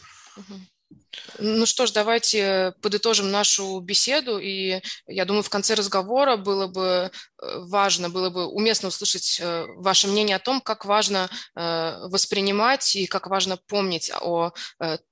Ну 1.40 1.66
что 1.66 1.86
ж, 1.86 1.92
давайте 1.92 2.74
подытожим 2.82 3.32
нашу 3.32 3.80
беседу, 3.80 4.40
и 4.40 4.82
я 5.08 5.26
думаю, 5.26 5.44
в 5.44 5.50
конце 5.50 5.74
разговора 5.74 6.38
было 6.38 6.68
бы 6.68 6.82
э, 6.82 7.60
важно, 7.60 8.10
было 8.10 8.30
бы 8.30 8.46
уместно 8.48 8.90
услышать 8.90 9.40
э, 9.42 9.66
ваше 9.78 10.08
мнение 10.08 10.38
о 10.38 10.40
том, 10.40 10.62
как 10.62 10.86
важно 10.86 11.30
воспринимать 11.54 12.96
и 12.96 13.08
как 13.08 13.28
важно 13.28 13.58
помнить 13.68 14.12
о 14.14 14.52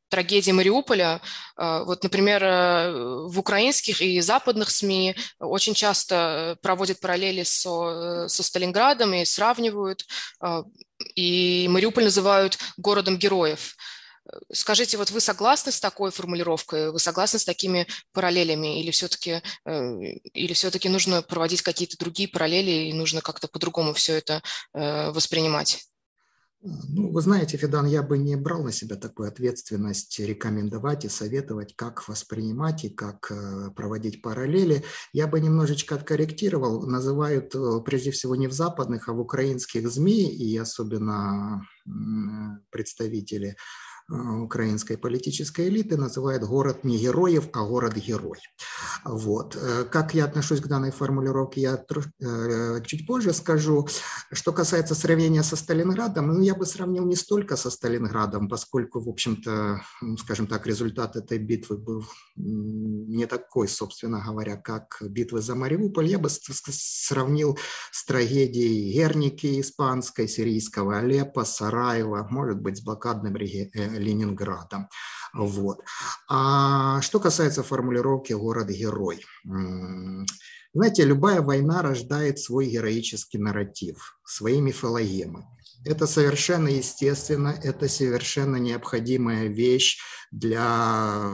трагедии 0.10 0.52
Мариуполя. 0.52 1.22
А, 1.56 1.84
вот, 1.84 2.04
например, 2.04 2.43
э, 2.43 2.91
в 3.28 3.39
украинских 3.39 4.02
и 4.02 4.19
западных 4.22 4.69
СМИ 4.69 5.15
очень 5.39 5.74
часто 5.74 6.58
проводят 6.62 7.00
параллели 7.00 7.43
со, 7.43 8.28
со 8.28 8.43
Сталинградом 8.43 9.13
и 9.13 9.26
сравнивают, 9.26 10.06
и 11.15 11.67
Мариуполь 11.69 12.06
называют 12.06 12.58
городом 12.78 13.17
героев. 13.17 13.76
Скажите, 14.52 14.98
вот 14.98 15.12
вы 15.12 15.22
согласны 15.22 15.72
с 15.72 15.80
такой 15.80 16.12
формулировкой, 16.12 16.91
вы 16.91 17.00
согласны 17.00 17.39
с 17.39 17.45
такими 17.45 17.88
параллелями, 18.13 18.80
или 18.82 18.91
все-таки, 18.91 19.41
э, 19.65 20.02
или 20.34 20.54
все-таки 20.54 20.89
нужно 20.89 21.22
проводить 21.22 21.62
какие-то 21.62 21.98
другие 21.98 22.30
параллели, 22.30 22.89
и 22.89 22.93
нужно 22.93 23.22
как-то 23.22 23.48
по-другому 23.48 23.93
все 23.93 24.13
это 24.15 24.41
э, 24.74 25.12
воспринимать? 25.12 25.84
Ну, 26.62 27.10
вы 27.12 27.22
знаете, 27.22 27.56
Федан, 27.56 27.86
я 27.86 28.04
бы 28.04 28.17
не 28.17 28.36
брал 28.36 28.63
на 28.63 28.74
себя 28.74 28.98
такую 28.98 29.30
ответственность 29.30 30.19
рекомендовать 30.19 31.06
и 31.06 31.10
советовать, 31.10 31.74
как 31.78 32.06
воспринимать 32.10 32.84
и 32.84 32.89
как 32.89 33.32
э, 33.32 33.72
проводить 33.74 34.22
параллели. 34.22 34.84
Я 35.13 35.28
бы 35.28 35.39
немножечко 35.39 35.95
откорректировал. 35.95 36.86
Называют 36.86 37.56
э, 37.56 37.80
прежде 37.86 38.12
всего 38.12 38.36
не 38.36 38.48
в 38.48 38.52
западных, 38.52 39.08
а 39.08 39.13
в 39.13 39.22
украинских 39.22 39.89
СМИ 39.89 40.36
и 40.36 40.58
особенно 40.58 41.65
представители 42.72 43.56
украинской 44.10 44.98
политической 44.98 45.67
элиты 45.67 45.98
называют 45.98 46.43
город 46.43 46.84
не 46.84 46.98
героев, 46.98 47.50
а 47.54 47.63
город-герой. 47.65 48.39
Вот. 49.06 49.58
Как 49.91 50.13
я 50.13 50.26
отношусь 50.26 50.62
к 50.62 50.67
данной 50.67 50.91
формулировке, 50.91 51.62
я 51.62 51.86
чуть 52.86 53.06
позже 53.06 53.34
скажу. 53.34 53.88
Что 54.32 54.52
касается 54.52 54.95
сравнения 54.95 55.43
со 55.43 55.56
Сталинградом, 55.56 56.28
ну, 56.28 56.41
я 56.41 56.56
бы 56.56 56.65
сравнил 56.65 57.06
не 57.06 57.15
столько 57.15 57.56
со 57.56 57.69
Сталинградом, 57.69 58.50
поскольку, 58.50 59.00
в 59.00 59.10
общем-то, 59.10 59.82
скажем 60.19 60.48
так, 60.48 60.65
результат 60.67 61.15
этой 61.15 61.38
битвы 61.38 61.78
был 61.78 62.04
не 62.36 63.26
такой, 63.26 63.67
собственно 63.67 64.24
говоря, 64.26 64.58
как 64.58 64.98
битвы 65.02 65.41
за 65.41 65.56
Мариуполь. 65.56 66.08
Я 66.08 66.19
бы 66.19 66.30
сравнил 66.30 67.58
с 67.91 68.06
трагедией 68.06 68.91
Герники 68.93 69.62
испанской, 69.62 70.28
сирийского 70.28 70.98
Алеппо, 71.00 71.43
Сараева, 71.43 72.28
может 72.30 72.62
быть, 72.62 72.78
с 72.78 72.82
блокадным 72.82 73.36
э, 73.36 73.98
Ленинградом. 73.99 74.89
Вот. 75.33 75.81
А 76.27 77.01
что 77.01 77.19
касается 77.19 77.63
формулировки 77.63 78.33
«город-герой», 78.33 79.23
знаете, 80.73 81.03
любая 81.03 81.41
война 81.41 81.81
рождает 81.81 82.38
свой 82.38 82.67
героический 82.67 83.39
нарратив, 83.39 84.19
свои 84.23 84.62
мифологемы. 84.62 85.45
Это 85.86 86.08
совершенно 86.08 86.68
естественно, 86.68 87.58
это 87.63 87.88
совершенно 87.88 88.58
необходимая 88.58 89.48
вещь 89.48 89.98
для 90.32 91.32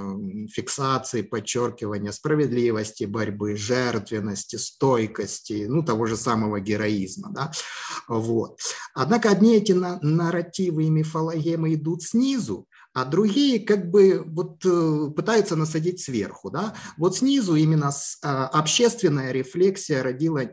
фиксации, 0.51 1.23
подчеркивания 1.23 2.11
справедливости, 2.11 3.05
борьбы, 3.05 3.55
жертвенности, 3.55 4.57
стойкости, 4.57 5.65
ну, 5.67 5.83
того 5.83 6.05
же 6.05 6.15
самого 6.15 6.59
героизма. 6.59 7.31
Да? 7.33 7.51
Вот. 8.07 8.59
Однако 8.93 9.31
одни 9.31 9.55
эти 9.57 9.71
нарративы 9.71 10.85
и 10.85 10.89
мифологемы 10.89 11.73
идут 11.73 12.03
снизу, 12.03 12.67
а 12.95 13.03
другие 13.03 13.59
как 13.59 13.91
бы 13.91 14.23
вот 14.25 14.65
э, 14.65 15.11
пытаются 15.13 15.57
насадить 15.57 15.99
сверху. 15.99 16.49
Да? 16.49 16.73
Вот 16.97 17.17
снизу 17.17 17.55
именно 17.55 17.91
а, 18.23 18.47
общественная 18.47 19.33
рефлексия 19.33 20.01
родила 20.01 20.43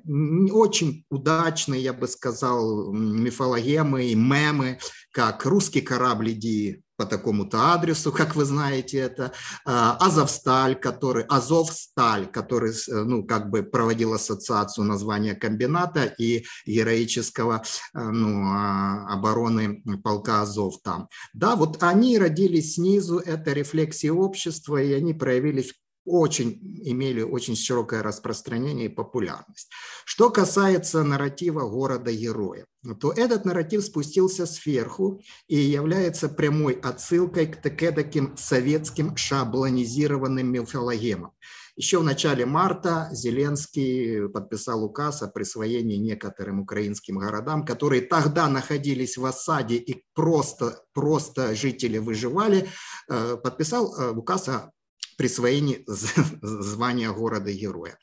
очень 0.50 1.04
удачные, 1.08 1.80
я 1.80 1.92
бы 1.92 2.08
сказал, 2.08 2.92
мифологемы 2.92 4.06
и 4.06 4.16
мемы, 4.16 4.80
как 5.12 5.46
«Русский 5.46 5.82
корабль, 5.82 6.32
иди 6.32 6.82
по 7.02 7.06
такому-то 7.06 7.72
адресу, 7.72 8.12
как 8.16 8.36
вы 8.36 8.44
знаете 8.44 8.98
это, 8.98 9.32
а, 9.66 9.96
Азовсталь, 9.96 10.76
который, 10.76 11.24
Азовсталь, 11.24 12.26
который, 12.26 12.72
э, 12.72 13.02
ну, 13.04 13.24
как 13.24 13.50
бы 13.50 13.64
проводил 13.64 14.14
ассоциацию 14.14 14.84
названия 14.84 15.34
комбината 15.34 16.04
и 16.04 16.44
героического, 16.64 17.62
э, 17.94 17.98
ну, 18.00 18.44
а, 18.44 19.12
обороны 19.12 19.82
полка 20.04 20.42
Азов 20.42 20.80
там. 20.82 21.08
Да, 21.34 21.56
вот 21.56 21.82
они 21.82 22.18
родились 22.18 22.74
снизу, 22.74 23.18
это 23.18 23.52
рефлексии 23.52 24.08
общества, 24.08 24.80
и 24.80 24.92
они 24.92 25.12
проявились 25.12 25.74
очень 26.04 26.60
имели 26.84 27.22
очень 27.22 27.56
широкое 27.56 28.02
распространение 28.02 28.86
и 28.86 28.94
популярность. 28.94 29.70
Что 30.04 30.30
касается 30.30 31.02
нарратива 31.02 31.68
города-героя, 31.68 32.66
то 33.00 33.12
этот 33.12 33.44
нарратив 33.44 33.84
спустился 33.84 34.46
сверху 34.46 35.20
и 35.46 35.56
является 35.56 36.28
прямой 36.28 36.74
отсылкой 36.74 37.46
к 37.46 37.62
таким 37.62 38.36
советским 38.36 39.16
шаблонизированным 39.16 40.46
мифологемам. 40.46 41.32
Еще 41.74 41.98
в 41.98 42.04
начале 42.04 42.44
марта 42.44 43.08
Зеленский 43.12 44.28
подписал 44.28 44.84
указ 44.84 45.22
о 45.22 45.28
присвоении 45.28 45.96
некоторым 45.96 46.60
украинским 46.60 47.18
городам, 47.18 47.64
которые 47.64 48.02
тогда 48.02 48.46
находились 48.48 49.16
в 49.16 49.24
осаде 49.24 49.76
и 49.76 50.04
просто, 50.12 50.84
просто 50.92 51.54
жители 51.54 51.96
выживали, 51.96 52.68
э, 53.08 53.38
подписал 53.42 53.94
э, 53.94 54.10
указ 54.10 54.48
о 54.48 54.70
присвоении 55.16 55.84
звания 55.86 57.10
города-героя. 57.10 57.98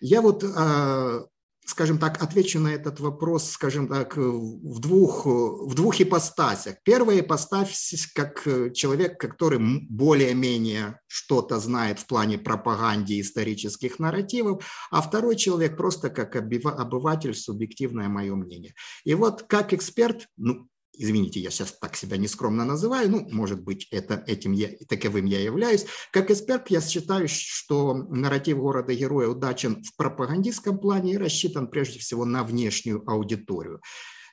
Я 0.00 0.20
вот, 0.22 0.44
а, 0.44 1.26
скажем 1.66 1.98
так, 1.98 2.22
отвечу 2.22 2.60
на 2.60 2.68
этот 2.68 3.00
вопрос, 3.00 3.50
скажем 3.50 3.88
так, 3.88 4.16
в 4.16 4.78
двух, 4.78 5.26
в 5.26 5.74
двух 5.74 6.00
ипостасях. 6.00 6.76
Первая 6.84 7.20
ипостась 7.20 8.08
как 8.14 8.46
человек, 8.74 9.18
который 9.18 9.58
более-менее 9.88 11.00
что-то 11.08 11.58
знает 11.58 11.98
в 11.98 12.06
плане 12.06 12.38
пропаганды 12.38 13.20
исторических 13.20 13.98
нарративов, 13.98 14.64
а 14.90 15.02
второй 15.02 15.36
человек 15.36 15.76
просто 15.76 16.10
как 16.10 16.36
обыватель, 16.36 17.34
субъективное 17.34 18.08
мое 18.08 18.34
мнение. 18.34 18.74
И 19.04 19.14
вот 19.14 19.42
как 19.42 19.72
эксперт, 19.72 20.28
ну, 20.36 20.68
извините, 20.96 21.40
я 21.40 21.50
сейчас 21.50 21.72
так 21.72 21.96
себя 21.96 22.16
нескромно 22.16 22.64
называю, 22.64 23.10
ну, 23.10 23.28
может 23.30 23.62
быть, 23.62 23.88
это, 23.90 24.22
этим 24.26 24.52
я, 24.52 24.70
таковым 24.88 25.26
я 25.26 25.40
являюсь. 25.40 25.86
Как 26.12 26.30
эксперт 26.30 26.68
я 26.70 26.80
считаю, 26.80 27.28
что 27.28 27.94
нарратив 27.94 28.58
города-героя 28.58 29.28
удачен 29.28 29.82
в 29.82 29.96
пропагандистском 29.96 30.78
плане 30.78 31.12
и 31.12 31.18
рассчитан 31.18 31.68
прежде 31.68 31.98
всего 31.98 32.24
на 32.24 32.44
внешнюю 32.44 33.02
аудиторию. 33.08 33.80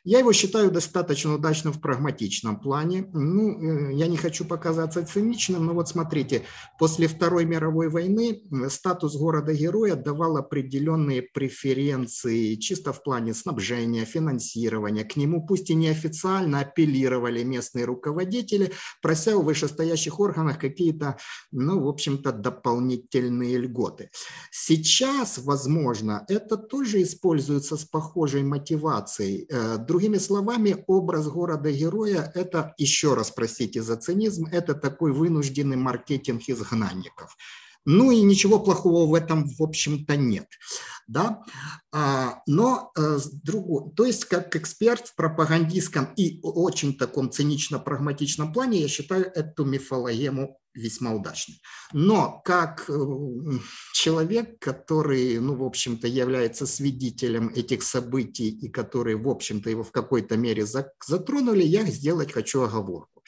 Я 0.05 0.19
его 0.19 0.33
считаю 0.33 0.69
достаточно 0.69 1.33
удачным 1.33 1.71
в 1.71 1.79
прагматичном 1.79 2.59
плане. 2.59 3.09
Ну, 3.13 3.89
э, 3.89 3.93
я 3.93 4.07
не 4.07 4.17
хочу 4.17 4.43
показаться 4.43 5.05
циничным, 5.05 5.65
но 5.65 5.73
вот 5.73 5.87
смотрите, 5.87 6.43
после 6.77 7.07
Второй 7.07 7.45
мировой 7.45 7.87
войны 7.87 8.41
статус 8.67 9.15
города-героя 9.15 9.95
давал 9.95 10.35
определенные 10.35 11.21
преференции 11.21 12.55
чисто 12.55 12.91
в 12.91 13.01
плане 13.01 13.33
снабжения, 13.33 14.03
финансирования. 14.03 15.05
К 15.05 15.15
нему 15.15 15.45
пусть 15.45 15.69
и 15.69 15.75
неофициально 15.75 16.59
апеллировали 16.59 17.43
местные 17.43 17.85
руководители, 17.85 18.73
прося 19.01 19.37
у 19.37 19.41
вышестоящих 19.41 20.19
органов 20.19 20.57
какие-то, 20.57 21.17
ну, 21.51 21.81
в 21.81 21.87
общем-то, 21.87 22.33
дополнительные 22.33 23.57
льготы. 23.57 24.09
Сейчас, 24.51 25.37
возможно, 25.37 26.25
это 26.27 26.57
тоже 26.57 27.01
используется 27.03 27.77
с 27.77 27.85
похожей 27.85 28.43
мотивацией 28.43 29.47
э, 29.49 29.77
Другими 29.93 30.17
словами, 30.17 30.83
образ 30.87 31.27
города-героя– 31.27 32.31
это, 32.33 32.73
еще 32.79 33.13
раз 33.13 33.29
простите 33.29 33.83
за 33.83 33.95
цинизм, 33.95 34.47
это 34.51 34.73
такой 34.73 35.11
вынужденный 35.11 35.77
маркетинг 35.77 36.41
изгнанников. 36.47 37.37
Ну 37.85 38.11
и 38.11 38.21
ничего 38.21 38.59
плохого 38.59 39.09
в 39.09 39.13
этом, 39.13 39.47
в 39.47 39.61
общем-то, 39.61 40.15
нет. 40.15 40.47
Да? 41.07 41.41
А, 41.91 42.41
но 42.47 42.91
э, 42.97 43.17
с 43.17 43.29
другой, 43.29 43.91
то 43.93 44.05
есть 44.05 44.25
как 44.25 44.55
эксперт 44.55 45.07
в 45.07 45.15
пропагандистском 45.15 46.07
и 46.15 46.39
очень 46.41 46.97
таком 46.97 47.29
цинично-прагматичном 47.29 48.53
плане 48.53 48.79
я 48.79 48.87
считаю 48.87 49.25
эту 49.25 49.65
мифологему 49.65 50.59
весьма 50.73 51.11
удачной. 51.13 51.61
Но 51.91 52.41
как 52.43 52.89
э, 52.89 52.93
человек, 53.93 54.59
который, 54.59 55.39
ну, 55.39 55.55
в 55.55 55.63
общем-то, 55.63 56.07
является 56.07 56.65
свидетелем 56.65 57.49
этих 57.49 57.83
событий 57.83 58.49
и 58.49 58.69
которые, 58.69 59.17
в 59.17 59.27
общем-то, 59.27 59.69
его 59.69 59.83
в 59.83 59.91
какой-то 59.91 60.37
мере 60.37 60.65
затронули, 60.65 61.63
я 61.63 61.85
сделать 61.85 62.31
хочу 62.31 62.61
оговорку. 62.61 63.23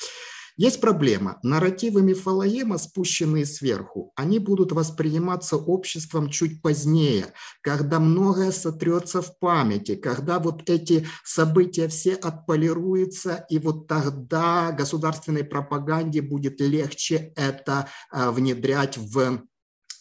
Есть 0.57 0.79
проблема. 0.79 1.37
Нарративы 1.43 2.01
мифологема, 2.01 2.77
спущенные 2.77 3.45
сверху, 3.45 4.13
они 4.15 4.39
будут 4.39 4.71
восприниматься 4.71 5.57
обществом 5.57 6.29
чуть 6.29 6.61
позднее, 6.61 7.33
когда 7.61 7.99
многое 7.99 8.51
сотрется 8.51 9.21
в 9.21 9.37
памяти, 9.39 9.95
когда 9.95 10.39
вот 10.39 10.69
эти 10.69 11.07
события 11.25 11.89
все 11.89 12.13
отполируются, 12.13 13.45
и 13.49 13.59
вот 13.59 13.87
тогда 13.87 14.71
государственной 14.71 15.43
пропаганде 15.43 16.21
будет 16.21 16.61
легче 16.61 17.33
это 17.35 17.89
а, 18.09 18.31
внедрять 18.31 18.97
в 18.97 19.41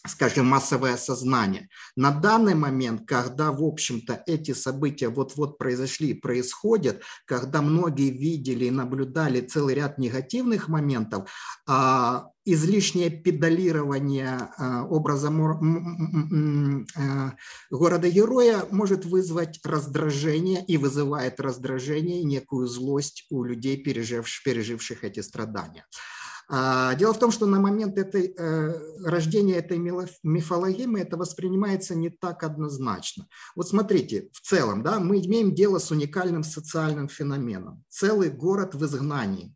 скажем, 0.07 0.47
массовое 0.47 0.97
сознание. 0.97 1.69
На 1.95 2.11
данный 2.11 2.55
момент, 2.55 3.07
когда, 3.07 3.51
в 3.51 3.63
общем-то, 3.63 4.23
эти 4.27 4.53
события 4.53 5.09
вот-вот 5.09 5.57
произошли 5.57 6.09
и 6.09 6.19
происходят, 6.19 7.01
когда 7.25 7.61
многие 7.61 8.11
видели 8.11 8.65
и 8.65 8.71
наблюдали 8.71 9.41
целый 9.41 9.75
ряд 9.75 9.97
негативных 9.97 10.67
моментов, 10.67 11.29
а, 11.67 12.29
излишнее 12.45 13.09
педалирование 13.09 14.49
а, 14.57 14.85
образа 14.85 15.27
а, 15.27 15.31
города-героя 17.71 18.65
может 18.71 19.05
вызвать 19.05 19.59
раздражение 19.63 20.63
и 20.65 20.77
вызывает 20.77 21.39
раздражение 21.39 22.21
и 22.21 22.25
некую 22.25 22.67
злость 22.67 23.25
у 23.29 23.43
людей, 23.43 23.77
переживших 23.77 25.03
эти 25.03 25.21
страдания. 25.21 25.85
А, 26.47 26.93
дело 26.95 27.13
в 27.13 27.19
том, 27.19 27.31
что 27.31 27.45
на 27.45 27.59
момент 27.59 27.97
этой, 27.97 28.33
э, 28.37 29.03
рождения 29.03 29.55
этой 29.55 29.77
мифологемы 29.77 30.99
это 30.99 31.17
воспринимается 31.17 31.95
не 31.95 32.09
так 32.09 32.43
однозначно. 32.43 33.27
Вот 33.55 33.67
смотрите, 33.67 34.29
в 34.31 34.41
целом, 34.41 34.83
да, 34.83 34.99
мы 34.99 35.19
имеем 35.19 35.55
дело 35.55 35.79
с 35.79 35.91
уникальным 35.91 36.43
социальным 36.43 37.07
феноменом. 37.07 37.83
Целый 37.89 38.29
город 38.29 38.75
в 38.75 38.85
изгнании. 38.85 39.55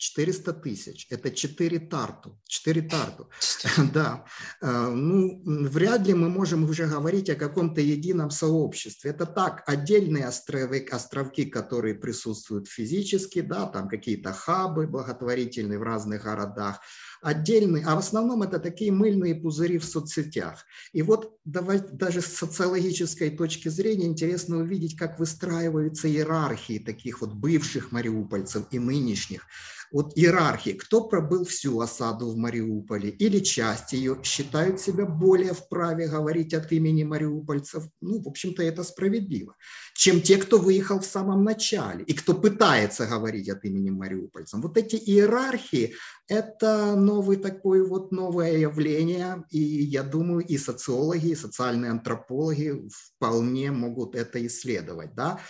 400 0.00 0.54
тысяч. 0.54 1.06
Это 1.10 1.30
4 1.30 1.78
тарту. 1.78 2.40
4 2.48 2.82
тарту. 2.82 3.28
Да. 3.92 4.24
Э, 4.62 4.88
ну, 4.88 5.42
вряд 5.44 6.06
ли 6.06 6.14
мы 6.14 6.28
можем 6.28 6.64
уже 6.64 6.86
говорить 6.86 7.28
о 7.28 7.34
каком-то 7.34 7.80
едином 7.80 8.30
сообществе. 8.30 9.10
Это 9.10 9.26
так, 9.26 9.62
отдельные 9.66 10.26
островы, 10.26 10.86
островки, 10.90 11.44
которые 11.44 11.94
присутствуют 11.94 12.66
физически, 12.68 13.42
да, 13.42 13.66
там 13.66 13.88
какие-то 13.88 14.32
хабы 14.32 14.86
благотворительные 14.86 15.78
в 15.78 15.82
разных 15.82 16.24
городах, 16.24 16.80
отдельные, 17.22 17.84
а 17.84 17.96
в 17.96 17.98
основном 17.98 18.42
это 18.42 18.58
такие 18.58 18.92
мыльные 18.92 19.34
пузыри 19.34 19.78
в 19.78 19.84
соцсетях. 19.84 20.64
И 20.92 21.02
вот 21.02 21.36
давай, 21.44 21.80
даже 21.80 22.20
с 22.20 22.26
социологической 22.26 23.30
точки 23.30 23.68
зрения 23.68 24.06
интересно 24.06 24.58
увидеть, 24.58 24.96
как 24.96 25.18
выстраиваются 25.18 26.08
иерархии 26.08 26.78
таких 26.78 27.20
вот 27.20 27.32
бывших 27.34 27.92
мариупольцев 27.92 28.66
и 28.70 28.78
нынешних 28.78 29.46
вот 29.92 30.16
иерархии, 30.16 30.70
кто 30.70 31.02
пробыл 31.02 31.44
всю 31.44 31.80
осаду 31.80 32.30
в 32.30 32.36
Мариуполе 32.36 33.10
или 33.10 33.40
часть 33.40 33.92
ее, 33.92 34.18
считают 34.22 34.80
себя 34.80 35.04
более 35.04 35.52
вправе 35.52 36.06
говорить 36.06 36.54
от 36.54 36.70
имени 36.72 37.02
мариупольцев, 37.02 37.84
ну, 38.00 38.20
в 38.20 38.28
общем-то, 38.28 38.62
это 38.62 38.84
справедливо, 38.84 39.56
чем 39.94 40.20
те, 40.20 40.36
кто 40.36 40.58
выехал 40.58 41.00
в 41.00 41.06
самом 41.06 41.42
начале 41.42 42.04
и 42.04 42.12
кто 42.12 42.34
пытается 42.34 43.06
говорить 43.06 43.48
от 43.48 43.64
имени 43.64 43.90
мариупольцев. 43.90 44.60
Вот 44.60 44.76
эти 44.76 44.96
иерархии– 44.96 45.94
это 46.30 46.94
новый 46.94 47.36
такой 47.36 47.84
вот 47.84 48.12
новое 48.12 48.56
явление, 48.56 49.44
и 49.50 49.58
я 49.58 50.04
думаю, 50.04 50.46
и 50.46 50.56
социологи, 50.58 51.30
и 51.30 51.34
социальные 51.34 51.90
антропологи 51.90 52.88
вполне 52.88 53.72
могут 53.72 54.14
это 54.14 54.44
исследовать, 54.46 55.14
да. 55.16 55.40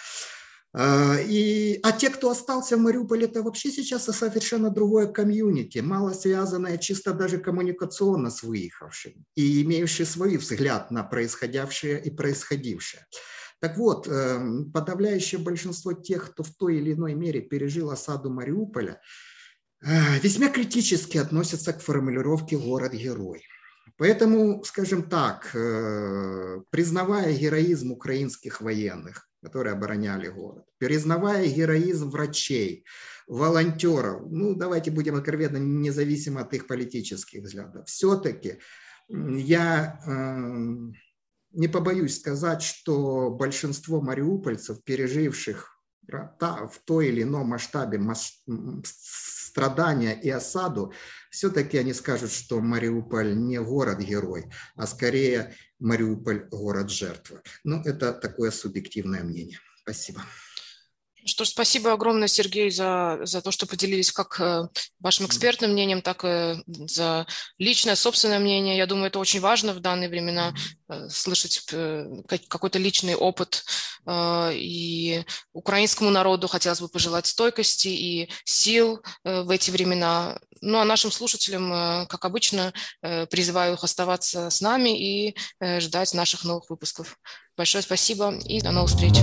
А, 0.72 1.16
и, 1.20 1.80
а 1.82 1.92
те, 1.92 2.08
кто 2.08 2.30
остался 2.30 2.76
в 2.76 2.80
Мариуполе, 2.80 3.26
это 3.26 3.42
вообще 3.42 3.70
сейчас 3.70 4.04
совершенно 4.04 4.70
другое 4.70 5.06
комьюнити, 5.06 5.80
мало 5.80 6.14
связанное 6.14 6.78
чисто 6.78 7.12
даже 7.12 7.38
коммуникационно 7.38 8.30
с 8.30 8.42
выехавшим 8.42 9.12
и 9.34 9.62
имеющий 9.62 10.06
свой 10.06 10.38
взгляд 10.38 10.90
на 10.90 11.02
происходящее 11.02 12.00
и 12.02 12.10
происходившее. 12.10 13.04
Так 13.60 13.76
вот, 13.76 14.08
эм, 14.08 14.72
подавляющее 14.72 15.38
большинство 15.38 15.92
тех, 15.92 16.30
кто 16.30 16.42
в 16.42 16.50
той 16.56 16.76
или 16.78 16.94
иной 16.94 17.12
мере 17.14 17.42
пережил 17.42 17.90
осаду 17.90 18.30
Мариуполя, 18.30 18.92
э, 18.92 19.29
весьма 19.82 20.48
критически 20.48 21.18
относятся 21.18 21.72
к 21.72 21.80
формулировке 21.80 22.56
«город-герой». 22.58 23.42
Поэтому, 23.96 24.64
скажем 24.64 25.02
так, 25.02 25.50
э, 25.54 26.62
признавая 26.70 27.36
героизм 27.36 27.92
украинских 27.92 28.62
военных, 28.62 29.28
которые 29.42 29.74
обороняли 29.74 30.28
город, 30.28 30.64
признавая 30.78 31.46
героизм 31.46 32.08
врачей, 32.08 32.86
волонтеров, 33.26 34.22
ну 34.30 34.54
давайте 34.54 34.90
будем 34.90 35.16
откровенно, 35.16 35.58
независимо 35.58 36.40
от 36.40 36.54
их 36.54 36.66
политических 36.66 37.42
взглядов, 37.42 37.86
все-таки 37.88 38.58
я 39.08 40.00
э, 40.06 40.92
не 41.52 41.68
побоюсь 41.68 42.18
сказать, 42.18 42.62
что 42.62 43.30
большинство 43.30 44.00
мариупольцев, 44.00 44.82
переживших 44.82 45.76
в 46.08 46.72
той 46.84 47.08
или 47.08 47.22
ином 47.22 47.48
масштабе 47.48 47.98
страдания 49.50 50.12
и 50.12 50.30
осаду, 50.30 50.92
все-таки 51.30 51.78
они 51.78 51.92
скажут, 51.92 52.30
что 52.30 52.60
Мариуполь 52.60 53.36
не 53.36 53.60
город-герой, 53.60 54.50
а 54.76 54.86
скорее 54.86 55.54
Мариуполь 55.80 56.48
город-жертва. 56.50 57.42
Ну, 57.64 57.82
это 57.84 58.12
такое 58.12 58.50
субъективное 58.50 59.22
мнение. 59.22 59.58
Спасибо. 59.82 60.22
Что 61.24 61.44
ж, 61.44 61.48
спасибо 61.48 61.92
огромное, 61.92 62.28
Сергей, 62.28 62.70
за, 62.70 63.18
за 63.22 63.42
то, 63.42 63.50
что 63.50 63.66
поделились 63.66 64.10
как 64.10 64.40
э, 64.40 64.68
вашим 65.00 65.26
экспертным 65.26 65.72
мнением, 65.72 66.02
так 66.02 66.24
и 66.24 66.62
за 66.66 67.26
личное, 67.58 67.94
собственное 67.94 68.38
мнение. 68.38 68.76
Я 68.76 68.86
думаю, 68.86 69.08
это 69.08 69.18
очень 69.18 69.40
важно 69.40 69.74
в 69.74 69.80
данные 69.80 70.08
времена 70.08 70.54
э, 70.88 71.08
слышать 71.08 71.62
э, 71.72 72.06
какой-то 72.48 72.78
личный 72.78 73.14
опыт. 73.14 73.64
И 74.08 75.24
украинскому 75.52 76.08
народу 76.08 76.48
хотелось 76.48 76.80
бы 76.80 76.88
пожелать 76.88 77.26
стойкости 77.26 77.88
и 77.88 78.30
сил 78.44 79.02
в 79.24 79.50
эти 79.50 79.70
времена. 79.70 80.40
Ну 80.62 80.78
а 80.78 80.86
нашим 80.86 81.12
слушателям, 81.12 82.06
как 82.06 82.24
обычно, 82.24 82.72
призываю 83.02 83.74
их 83.74 83.84
оставаться 83.84 84.48
с 84.48 84.62
нами 84.62 84.98
и 84.98 85.36
ждать 85.80 86.14
наших 86.14 86.44
новых 86.44 86.70
выпусков. 86.70 87.18
Большое 87.58 87.82
спасибо 87.82 88.34
и 88.46 88.62
до 88.62 88.70
новых 88.70 88.88
встреч. 88.88 89.16